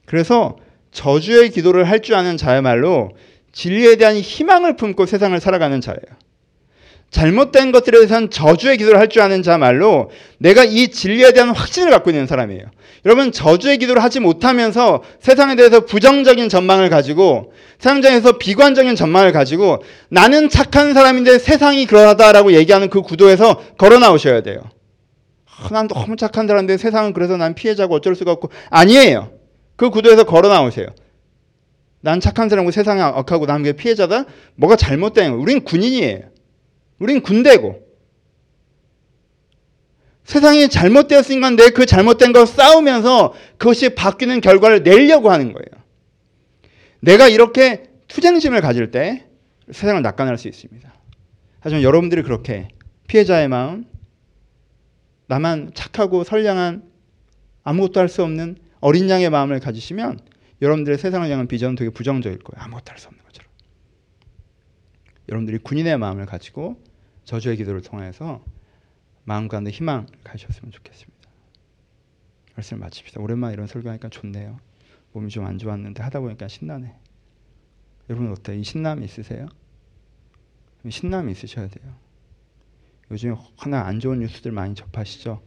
그래서 0.06 0.58
저주의 0.92 1.50
기도를 1.50 1.86
할 1.90 2.00
줄 2.02 2.14
아는 2.16 2.38
자야말로 2.38 3.12
진리에 3.52 3.96
대한 3.96 4.16
희망을 4.18 4.76
품고 4.76 5.06
세상을 5.08 5.40
살아가는 5.40 5.82
자예요. 5.82 6.00
잘못된 7.10 7.72
것들에 7.72 7.98
대해서는 7.98 8.30
저주의 8.30 8.78
기도를 8.78 9.00
할 9.00 9.08
줄 9.10 9.24
아는 9.24 9.42
자말로 9.42 10.12
내가 10.38 10.64
이 10.64 10.90
진리에 10.90 11.34
대한 11.34 11.50
확신을 11.50 11.90
갖고 11.90 12.12
있는 12.12 12.28
사람이에요. 12.28 12.66
여러분 13.06 13.32
저주의 13.32 13.80
기도를 13.80 14.04
하지 14.04 14.20
못하면서 14.20 15.02
세상에 15.20 15.56
대해서 15.56 15.86
부정적인 15.86 16.50
전망을 16.50 16.90
가지고 16.90 17.54
세상에서 17.80 18.38
비관적인 18.38 18.96
전망을 18.96 19.32
가지고 19.32 19.82
나는 20.10 20.50
착한 20.50 20.94
사람인데 20.94 21.40
세상이 21.40 21.88
그러하다라고 21.88 22.54
얘기하는 22.54 22.90
그 22.90 23.02
구도에서 23.02 23.60
걸어 23.78 23.98
나오셔야 23.98 24.42
돼요. 24.44 24.62
아, 25.62 25.70
난 25.72 25.88
너무 25.88 26.16
착한 26.16 26.48
사람인데 26.48 26.78
세상은 26.78 27.14
그래서 27.14 27.38
난 27.38 27.54
피해자고 27.54 27.96
어쩔 27.96 28.16
수가 28.16 28.32
없고 28.32 28.50
아니에요. 28.70 29.32
그 29.76 29.90
구도에서 29.90 30.24
걸어 30.24 30.50
나오세요. 30.50 30.88
난 32.02 32.20
착한 32.22 32.48
사람이고 32.48 32.72
세상에 32.72 33.02
악하고 33.02 33.46
남게 33.46 33.74
피해자다? 33.74 34.26
뭐가 34.56 34.76
잘못된 34.78 35.32
거예요. 35.32 35.42
우린 35.42 35.64
군인이에요. 35.64 36.22
우린 37.00 37.22
군대고. 37.22 37.88
세상이 40.24 40.70
잘못되었으니까 40.70 41.50
내 41.52 41.70
그 41.72 41.86
잘못된 41.86 42.34
걸 42.34 42.46
싸우면서 42.46 43.34
그것이 43.58 43.96
바뀌는 43.96 44.42
결과를 44.42 44.84
내려고 44.84 45.32
하는 45.32 45.54
거예요. 45.54 45.84
내가 47.00 47.28
이렇게 47.28 47.86
투쟁심을 48.08 48.62
가질 48.62 48.92
때 48.92 49.26
세상을 49.72 50.02
낙관할 50.02 50.38
수 50.38 50.48
있습니다. 50.48 50.94
하지만 51.62 51.84
여러분들이 51.84 52.22
그렇게 52.24 52.68
피해자의 53.08 53.48
마음, 53.48 53.86
나만 55.30 55.72
착하고 55.76 56.24
선량한 56.24 56.90
아무것도 57.64 58.00
할 58.00 58.10
수 58.10 58.24
없는 58.24 58.58
어린 58.82 59.10
양의 59.10 59.30
마음을 59.30 59.60
가지시면 59.60 60.20
여러분들의 60.62 60.98
세상을 60.98 61.30
향한 61.30 61.48
비전은 61.48 61.76
되게 61.76 61.90
부정적일 61.92 62.40
거예요. 62.40 62.64
아무것도 62.66 62.92
할 62.92 62.98
수 63.00 63.08
없는 63.08 63.24
것처럼. 63.24 63.50
여러분들이 65.30 65.60
군인의 65.60 65.98
마음을 65.98 66.26
가지고 66.26 66.82
저주의 67.26 67.56
기도를 67.58 67.82
통해서 67.82 68.44
마음 69.24 69.48
가운데 69.48 69.70
희망 69.70 70.08
가셨으면 70.24 70.72
좋겠습니다. 70.72 71.30
말씀을 72.56 72.82
마칩시다. 72.82 73.22
오랜만에 73.22 73.54
이런 73.54 73.68
설교하니까 73.68 74.10
좋네요. 74.10 74.60
몸이 75.14 75.30
좀 75.30 75.46
안 75.46 75.58
좋았는데 75.60 76.02
하다 76.02 76.20
보니까 76.22 76.48
신나네. 76.48 76.96
여러분 78.10 78.32
어때요? 78.32 78.58
이 78.58 78.64
신남 78.64 79.04
있으세요? 79.04 79.48
신남이 80.90 81.32
있으셔야 81.34 81.68
돼요. 81.68 81.94
요즘 83.12 83.36
하나 83.58 83.86
안 83.86 84.00
좋은 84.00 84.20
뉴스들 84.20 84.52
많이 84.52 84.76
접하시죠? 84.76 85.42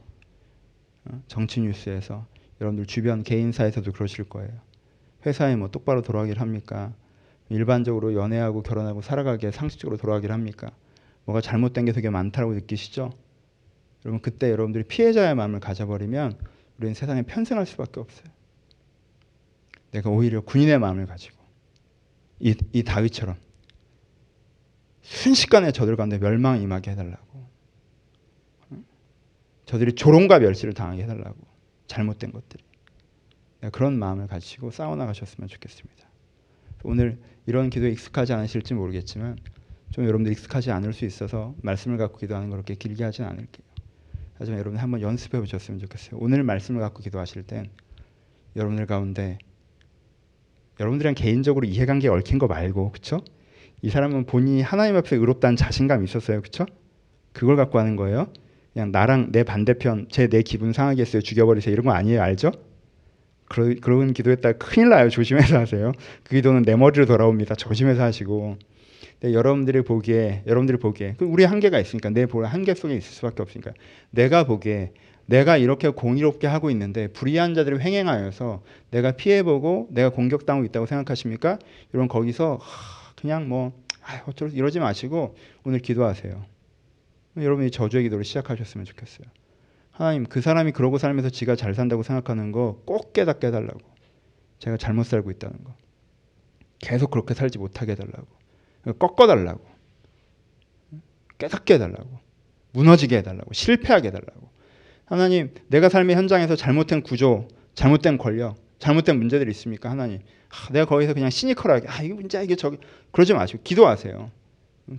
어? 1.04 1.22
정치 1.28 1.60
뉴스에서 1.60 2.26
여러분들 2.60 2.86
주변 2.86 3.22
개인사에서도 3.22 3.92
그러실 3.92 4.24
거예요. 4.28 4.50
회사에 5.26 5.56
뭐 5.56 5.70
똑바로 5.70 6.02
돌아가길 6.02 6.40
합니까? 6.40 6.92
일반적으로 7.48 8.14
연애하고 8.14 8.62
결혼하고 8.62 9.02
살아가기에 9.02 9.50
상식적으로 9.50 9.96
돌아가길 9.96 10.32
합니까? 10.32 10.70
뭐가 11.24 11.40
잘못된 11.40 11.84
게 11.84 11.92
되게 11.92 12.10
많다고 12.10 12.54
느끼시죠? 12.54 13.10
여러분 14.04 14.20
그때 14.20 14.50
여러분들이 14.50 14.84
피해자의 14.84 15.34
마음을 15.34 15.60
가져버리면 15.60 16.38
우리는 16.78 16.94
세상에 16.94 17.22
편승할 17.22 17.66
수밖에 17.66 18.00
없어요. 18.00 18.26
내가 19.92 20.10
오히려 20.10 20.40
군인의 20.40 20.78
마음을 20.78 21.06
가지고 21.06 21.36
이, 22.40 22.56
이 22.72 22.82
다윗처럼 22.82 23.36
순식간에 25.02 25.70
저들 25.72 25.96
가운데 25.96 26.18
멸망이 26.18 26.62
임하게 26.62 26.92
해달라고 26.92 27.41
저들이 29.72 29.94
조롱과 29.94 30.40
멸시를 30.40 30.74
당하게 30.74 31.04
해달라고 31.04 31.34
잘못된 31.86 32.32
것들이 32.32 32.62
그런 33.72 33.98
마음을 33.98 34.26
가지고 34.26 34.70
싸워나가셨으면 34.70 35.48
좋겠습니다. 35.48 36.10
오늘 36.84 37.18
이런 37.46 37.70
기도에 37.70 37.90
익숙하지 37.90 38.34
않으실지 38.34 38.74
모르겠지만 38.74 39.38
좀 39.90 40.04
여러분들 40.04 40.30
익숙하지 40.32 40.72
않을 40.72 40.92
수 40.92 41.06
있어서 41.06 41.54
말씀을 41.62 41.96
갖고 41.96 42.18
기도하는 42.18 42.50
걸 42.50 42.58
그렇게 42.58 42.74
길게 42.74 43.02
하진 43.02 43.24
않을게요. 43.24 43.66
하지만 44.34 44.60
여러분 44.60 44.78
한번 44.78 45.00
연습해 45.00 45.40
보셨으면 45.40 45.80
좋겠어요. 45.80 46.20
오늘 46.20 46.42
말씀을 46.42 46.82
갖고 46.82 47.02
기도하실 47.02 47.44
땐 47.44 47.70
여러분들 48.56 48.84
가운데 48.84 49.38
여러분들이랑 50.80 51.14
개인적으로 51.14 51.66
이해관계 51.66 52.08
얽힌 52.08 52.38
거 52.38 52.46
말고 52.46 52.92
그쵸? 52.92 53.24
이 53.80 53.88
사람은 53.88 54.26
본인이 54.26 54.60
하나님 54.60 54.96
앞에 54.96 55.16
의롭다는 55.16 55.56
자신감이 55.56 56.04
있었어요. 56.04 56.42
그쵸? 56.42 56.66
그걸 57.32 57.56
갖고 57.56 57.78
하는 57.78 57.96
거예요. 57.96 58.30
그냥 58.72 58.90
나랑 58.92 59.32
내 59.32 59.42
반대편 59.44 60.06
제 60.10 60.26
내 60.28 60.42
기분 60.42 60.72
상하게 60.72 61.02
했어요. 61.02 61.20
죽여버리세요. 61.22 61.72
이런 61.72 61.84
거 61.86 61.92
아니에요. 61.92 62.22
알죠? 62.22 62.52
그러, 63.46 63.74
그런 63.80 64.12
기도했다 64.14 64.52
큰일 64.52 64.88
나요. 64.88 65.10
조심해서 65.10 65.58
하세요. 65.58 65.92
그 66.24 66.36
기도는 66.36 66.62
내 66.62 66.74
머리로 66.76 67.06
돌아옵니다. 67.06 67.54
조심해서 67.54 68.02
하시고. 68.02 68.56
네, 69.20 69.32
여러분들이 69.34 69.82
보기에 69.82 70.42
여러분들이 70.46 70.78
보기에 70.78 71.14
그 71.16 71.24
우리 71.24 71.44
한계가 71.44 71.78
있으니까 71.78 72.10
내볼 72.10 72.44
한계 72.44 72.74
속에 72.74 72.94
있을 72.96 73.12
수밖에 73.12 73.42
없으니까 73.42 73.72
내가 74.10 74.44
보기에 74.44 74.92
내가 75.26 75.56
이렇게 75.56 75.88
공의롭게 75.90 76.48
하고 76.48 76.70
있는데 76.70 77.06
불의한 77.08 77.54
자들이 77.54 77.78
횡행하여서 77.78 78.62
내가 78.90 79.12
피해보고 79.12 79.88
내가 79.92 80.08
공격당하고 80.10 80.64
있다고 80.66 80.86
생각하십니까? 80.86 81.58
여러분 81.94 82.08
거기서 82.08 82.58
그냥 83.20 83.48
뭐 83.48 83.72
어쩔 84.26 84.52
이러지 84.52 84.80
마시고 84.80 85.36
오늘 85.64 85.78
기도하세요. 85.78 86.44
여러분이 87.36 87.70
저주의 87.70 88.02
기도를 88.04 88.24
시작하셨으면 88.24 88.84
좋겠어요. 88.84 89.26
하나님 89.90 90.24
그 90.24 90.40
사람이 90.40 90.72
그러고 90.72 90.98
살면서 90.98 91.30
지가 91.30 91.56
잘 91.56 91.74
산다고 91.74 92.02
생각하는 92.02 92.52
거 92.52 92.82
꼭 92.86 93.12
깨닫게 93.12 93.48
해달라고. 93.48 93.80
제가 94.58 94.76
잘못 94.76 95.04
살고 95.04 95.30
있다는 95.32 95.62
거. 95.64 95.74
계속 96.78 97.10
그렇게 97.10 97.34
살지 97.34 97.58
못하게 97.58 97.92
해달라고. 97.92 98.26
꺾어달라고. 98.98 99.60
깨닫게 101.38 101.74
해달라고. 101.74 102.18
무너지게 102.72 103.18
해달라고. 103.18 103.52
실패하게 103.52 104.08
해달라고. 104.08 104.50
하나님 105.04 105.52
내가 105.68 105.88
삶의 105.88 106.16
현장에서 106.16 106.56
잘못된 106.56 107.02
구조, 107.02 107.48
잘못된 107.74 108.18
권력, 108.18 108.56
잘못된 108.78 109.18
문제들이 109.18 109.50
있습니까? 109.50 109.90
하나님 109.90 110.20
아, 110.48 110.72
내가 110.72 110.86
거기서 110.86 111.12
그냥 111.14 111.28
시니컬하게 111.30 111.88
아 111.88 112.02
이게 112.02 112.14
문제야 112.14 112.42
이게 112.42 112.56
저기 112.56 112.78
그러지 113.10 113.34
마시고 113.34 113.62
기도하세요. 113.62 114.30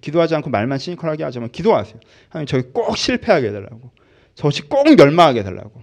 기도하지 0.02 0.36
않고 0.36 0.50
말만 0.50 0.78
시니컬하게 0.80 1.24
하지만 1.24 1.50
기도하세요. 1.50 2.00
하나님 2.30 2.46
저기 2.48 2.70
꼭 2.72 2.98
실패하게 2.98 3.48
해달라고. 3.50 3.92
저것이 4.36 4.64
꼭 4.64 4.88
멸망하게 4.96 5.42
해달라고. 5.42 5.82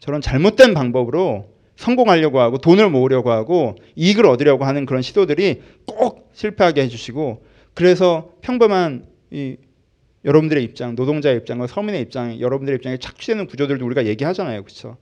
저런 0.00 0.20
잘못된 0.20 0.74
방법으로 0.74 1.48
성공하려고 1.76 2.40
하고 2.40 2.58
돈을 2.58 2.90
모으려고 2.90 3.30
하고 3.30 3.76
이익을 3.96 4.26
얻으려고 4.26 4.64
하는 4.64 4.84
그런 4.84 5.00
시도들이 5.00 5.62
꼭 5.86 6.30
실패하게 6.34 6.82
해주시고 6.82 7.44
그래서 7.74 8.32
평범한 8.42 9.06
이 9.30 9.56
여러분들의 10.24 10.62
입장, 10.62 10.94
노동자의 10.96 11.38
입장과 11.38 11.66
서민의 11.66 12.02
입장, 12.02 12.38
여러분들의 12.38 12.76
입장에 12.76 12.98
착취되는 12.98 13.46
구조들도 13.46 13.86
우리가 13.86 14.04
얘기하잖아요, 14.04 14.62
그렇죠? 14.62 14.98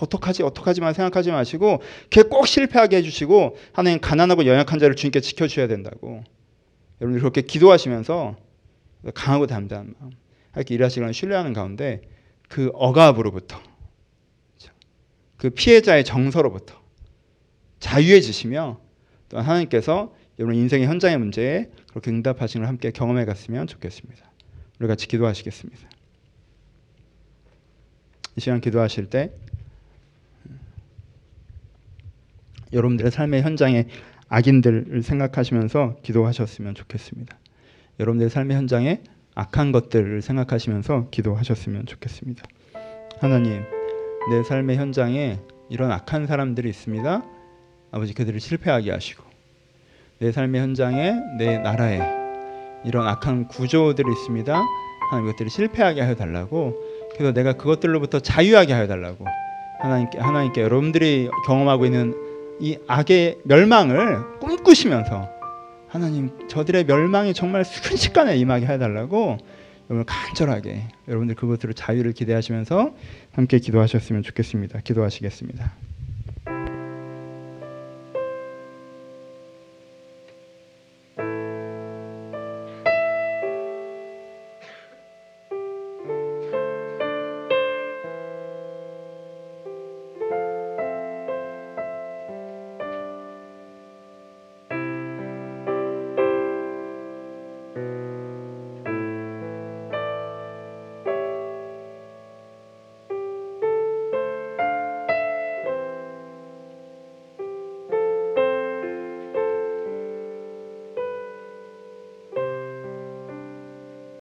어떡하지, 0.00 0.42
어떡하지만 0.42 0.94
생각하지 0.94 1.32
마시고 1.32 1.82
걔 2.08 2.22
꼭 2.22 2.46
실패하게 2.46 2.96
해주시고 2.98 3.56
하나님 3.72 4.00
가난하고 4.00 4.46
연약한 4.46 4.78
자를 4.78 4.94
주님께 4.96 5.20
지켜주셔야 5.20 5.66
된다고. 5.66 6.22
여러분들 7.00 7.20
그렇게 7.20 7.42
기도하시면서 7.42 8.36
강하고 9.14 9.46
담대한 9.46 9.94
마음, 9.98 10.12
이렇게 10.56 10.74
일하시는 10.74 11.12
신뢰하는 11.12 11.52
가운데 11.52 12.02
그 12.48 12.70
억압으로부터 12.74 13.60
그 15.36 15.50
피해자의 15.50 16.04
정서로부터 16.04 16.74
자유해지시며 17.78 18.80
또 19.28 19.38
하나님께서 19.38 20.14
여러분 20.38 20.56
인생의 20.56 20.86
현장의 20.86 21.18
문제에 21.18 21.70
그렇게 21.90 22.10
응답하신 22.10 22.60
걸 22.60 22.68
함께 22.68 22.90
경험해 22.90 23.24
갔으면 23.24 23.66
좋겠습니다. 23.66 24.30
우리 24.80 24.88
같이 24.88 25.06
기도하시겠습니다. 25.06 25.88
이 28.36 28.40
시간 28.40 28.60
기도하실 28.60 29.10
때 29.10 29.32
여러분들의 32.72 33.10
삶의 33.10 33.42
현장에 33.42 33.86
악인들을 34.28 35.02
생각하시면서 35.02 35.96
기도하셨으면 36.02 36.74
좋겠습니다. 36.74 37.36
여러분들의 38.00 38.30
삶의 38.30 38.56
현장에 38.56 39.00
악한 39.34 39.72
것들을 39.72 40.20
생각하시면서 40.22 41.08
기도하셨으면 41.10 41.86
좋겠습니다. 41.86 42.42
하나님, 43.20 43.62
내 44.30 44.42
삶의 44.42 44.76
현장에 44.76 45.38
이런 45.70 45.90
악한 45.92 46.26
사람들이 46.26 46.68
있습니다. 46.68 47.24
아버지 47.90 48.14
그들을 48.14 48.38
실패하게 48.40 48.90
하시고 48.90 49.24
내 50.18 50.32
삶의 50.32 50.60
현장에 50.60 51.14
내 51.38 51.58
나라에 51.58 52.00
이런 52.84 53.06
악한 53.06 53.48
구조들이 53.48 54.10
있습니다. 54.10 54.62
하나님 55.10 55.28
이것들을 55.28 55.50
실패하게 55.50 56.02
하여 56.02 56.14
달라고 56.14 56.74
그래서 57.14 57.32
내가 57.32 57.54
그것들로부터 57.54 58.20
자유하게 58.20 58.72
하여 58.72 58.86
달라고 58.86 59.24
하나님께 59.80 60.18
하나님께 60.18 60.60
여러분들이 60.60 61.30
경험하고 61.46 61.86
있는 61.86 62.27
이 62.60 62.78
악의 62.86 63.38
멸망을 63.44 64.38
꿈꾸시면서 64.40 65.28
하나님 65.88 66.30
저들의 66.48 66.84
멸망이 66.84 67.32
정말 67.32 67.64
순식간에 67.64 68.36
임하게 68.36 68.66
해달라고 68.66 69.38
여러분 69.90 70.04
간절하게 70.04 70.82
여러분들 71.08 71.34
그것으로 71.34 71.72
자유를 71.72 72.12
기대하시면서 72.12 72.94
함께 73.32 73.58
기도하셨으면 73.58 74.22
좋겠습니다. 74.22 74.80
기도하시겠습니다. 74.80 75.72